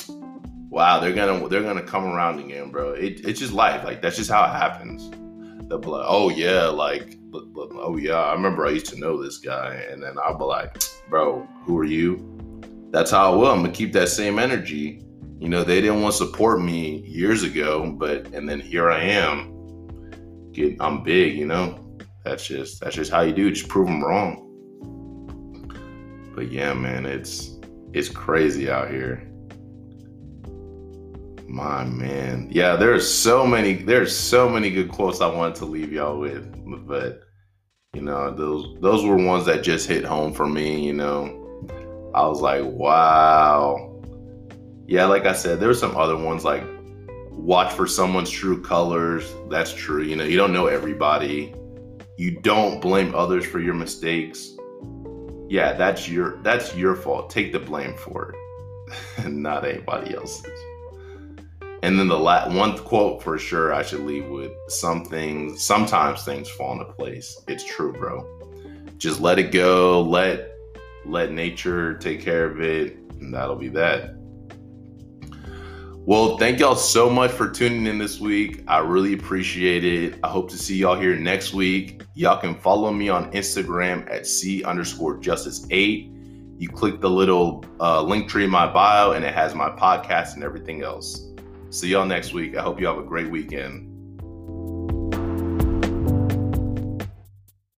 wow, 0.69 0.99
they're 0.99 1.13
gonna 1.13 1.47
they're 1.47 1.63
gonna 1.63 1.83
come 1.83 2.05
around 2.05 2.39
again, 2.39 2.71
bro. 2.71 2.91
It, 2.91 3.25
it's 3.25 3.39
just 3.39 3.53
life. 3.53 3.83
Like 3.83 4.01
that's 4.01 4.15
just 4.15 4.31
how 4.31 4.43
it 4.45 4.49
happens. 4.49 5.09
Be 5.67 5.75
like, 5.75 6.05
oh 6.07 6.29
yeah, 6.29 6.65
like 6.65 7.17
oh 7.33 7.97
yeah, 7.97 8.15
I 8.15 8.33
remember 8.33 8.65
I 8.65 8.71
used 8.71 8.85
to 8.87 8.99
know 8.99 9.21
this 9.21 9.39
guy, 9.39 9.73
and 9.91 10.01
then 10.01 10.15
I'll 10.23 10.37
be 10.37 10.45
like, 10.45 10.81
bro, 11.09 11.47
who 11.63 11.77
are 11.77 11.85
you? 11.85 12.61
That's 12.91 13.11
how 13.11 13.33
I 13.33 13.35
will. 13.35 13.51
I'm 13.51 13.61
gonna 13.61 13.73
keep 13.73 13.91
that 13.93 14.09
same 14.09 14.39
energy. 14.39 15.01
You 15.39 15.49
know, 15.49 15.63
they 15.63 15.81
didn't 15.81 16.01
want 16.01 16.13
to 16.13 16.25
support 16.25 16.61
me 16.61 16.99
years 17.05 17.43
ago, 17.43 17.91
but 17.91 18.27
and 18.27 18.47
then 18.47 18.59
here 18.59 18.89
I 18.89 19.01
am. 19.01 19.51
Get 20.53 20.77
I'm 20.79 21.03
big, 21.03 21.35
you 21.35 21.45
know. 21.45 21.97
That's 22.23 22.47
just 22.47 22.79
that's 22.79 22.95
just 22.95 23.11
how 23.11 23.21
you 23.21 23.33
do. 23.33 23.51
Just 23.51 23.67
prove 23.67 23.87
them 23.87 24.03
wrong. 24.03 24.44
But 26.35 26.51
yeah, 26.51 26.73
man, 26.73 27.05
it's 27.05 27.51
it's 27.93 28.09
crazy 28.09 28.69
out 28.69 28.91
here. 28.91 29.25
My 31.47 31.85
man. 31.85 32.49
Yeah, 32.51 32.75
there's 32.75 33.09
so 33.09 33.47
many 33.47 33.75
there's 33.75 34.13
so 34.13 34.49
many 34.49 34.69
good 34.69 34.91
quotes 34.91 35.21
I 35.21 35.27
wanted 35.27 35.55
to 35.55 35.65
leave 35.65 35.93
y'all 35.93 36.19
with, 36.19 36.45
but 36.85 37.21
you 37.93 38.01
know, 38.01 38.35
those 38.35 38.77
those 38.81 39.05
were 39.05 39.15
ones 39.15 39.45
that 39.45 39.63
just 39.63 39.87
hit 39.87 40.03
home 40.03 40.33
for 40.33 40.45
me, 40.45 40.85
you 40.85 40.91
know. 40.91 41.41
I 42.13 42.27
was 42.27 42.41
like, 42.41 42.63
wow. 42.65 43.93
Yeah, 44.87 45.05
like 45.05 45.25
I 45.25 45.33
said, 45.33 45.61
there 45.61 45.69
were 45.69 45.73
some 45.73 45.95
other 45.95 46.17
ones 46.17 46.43
like 46.43 46.63
watch 47.31 47.71
for 47.73 47.87
someone's 47.87 48.29
true 48.29 48.61
colors. 48.61 49.33
That's 49.49 49.73
true. 49.73 50.03
You 50.03 50.17
know, 50.17 50.25
you 50.25 50.35
don't 50.35 50.51
know 50.51 50.67
everybody. 50.67 51.55
You 52.17 52.39
don't 52.41 52.81
blame 52.81 53.15
others 53.15 53.45
for 53.45 53.59
your 53.61 53.73
mistakes 53.73 54.54
yeah, 55.47 55.73
that's 55.73 56.09
your 56.09 56.37
that's 56.37 56.75
your 56.75 56.95
fault. 56.95 57.29
Take 57.29 57.51
the 57.51 57.59
blame 57.59 57.95
for 57.95 58.33
it, 58.33 59.27
not 59.27 59.65
anybody 59.65 60.15
else's. 60.15 60.47
And 61.83 61.99
then 61.99 62.07
the 62.07 62.17
la- 62.17 62.51
one 62.51 62.77
quote 62.79 63.21
for 63.21 63.37
sure 63.37 63.73
I 63.73 63.83
should 63.83 64.01
leave 64.01 64.27
with: 64.27 64.51
"Some 64.67 65.05
things, 65.05 65.61
sometimes 65.63 66.23
things 66.23 66.49
fall 66.49 66.73
into 66.73 66.91
place." 66.93 67.39
It's 67.47 67.63
true, 67.63 67.93
bro. 67.93 68.25
Just 68.97 69.21
let 69.21 69.37
it 69.37 69.51
go. 69.51 70.01
Let 70.01 70.51
let 71.05 71.31
nature 71.31 71.95
take 71.95 72.21
care 72.21 72.45
of 72.45 72.61
it, 72.61 72.97
and 73.19 73.33
that'll 73.33 73.55
be 73.55 73.69
that. 73.69 74.15
Well, 76.07 76.37
thank 76.37 76.59
y'all 76.59 76.75
so 76.75 77.09
much 77.09 77.31
for 77.31 77.49
tuning 77.49 77.87
in 77.87 77.97
this 77.97 78.19
week. 78.19 78.63
I 78.67 78.77
really 78.77 79.13
appreciate 79.13 79.83
it. 79.83 80.19
I 80.23 80.27
hope 80.27 80.51
to 80.51 80.57
see 80.57 80.75
y'all 80.75 80.95
here 80.95 81.15
next 81.15 81.55
week. 81.55 82.03
Y'all 82.13 82.39
can 82.39 82.53
follow 82.53 82.91
me 82.91 83.09
on 83.09 83.31
Instagram 83.31 84.07
at 84.11 84.27
C 84.27 84.63
underscore 84.63 85.17
justice 85.17 85.65
eight. 85.71 86.11
You 86.59 86.69
click 86.69 87.01
the 87.01 87.09
little 87.09 87.65
uh, 87.79 88.03
Linktree 88.03 88.43
in 88.43 88.51
my 88.51 88.71
bio, 88.71 89.13
and 89.13 89.25
it 89.25 89.33
has 89.33 89.55
my 89.55 89.69
podcast 89.71 90.35
and 90.35 90.43
everything 90.43 90.83
else. 90.83 91.25
See 91.71 91.87
y'all 91.87 92.05
next 92.05 92.33
week. 92.33 92.55
I 92.55 92.61
hope 92.61 92.79
you 92.79 92.85
have 92.85 92.99
a 92.99 93.03
great 93.03 93.31
weekend. 93.31 93.94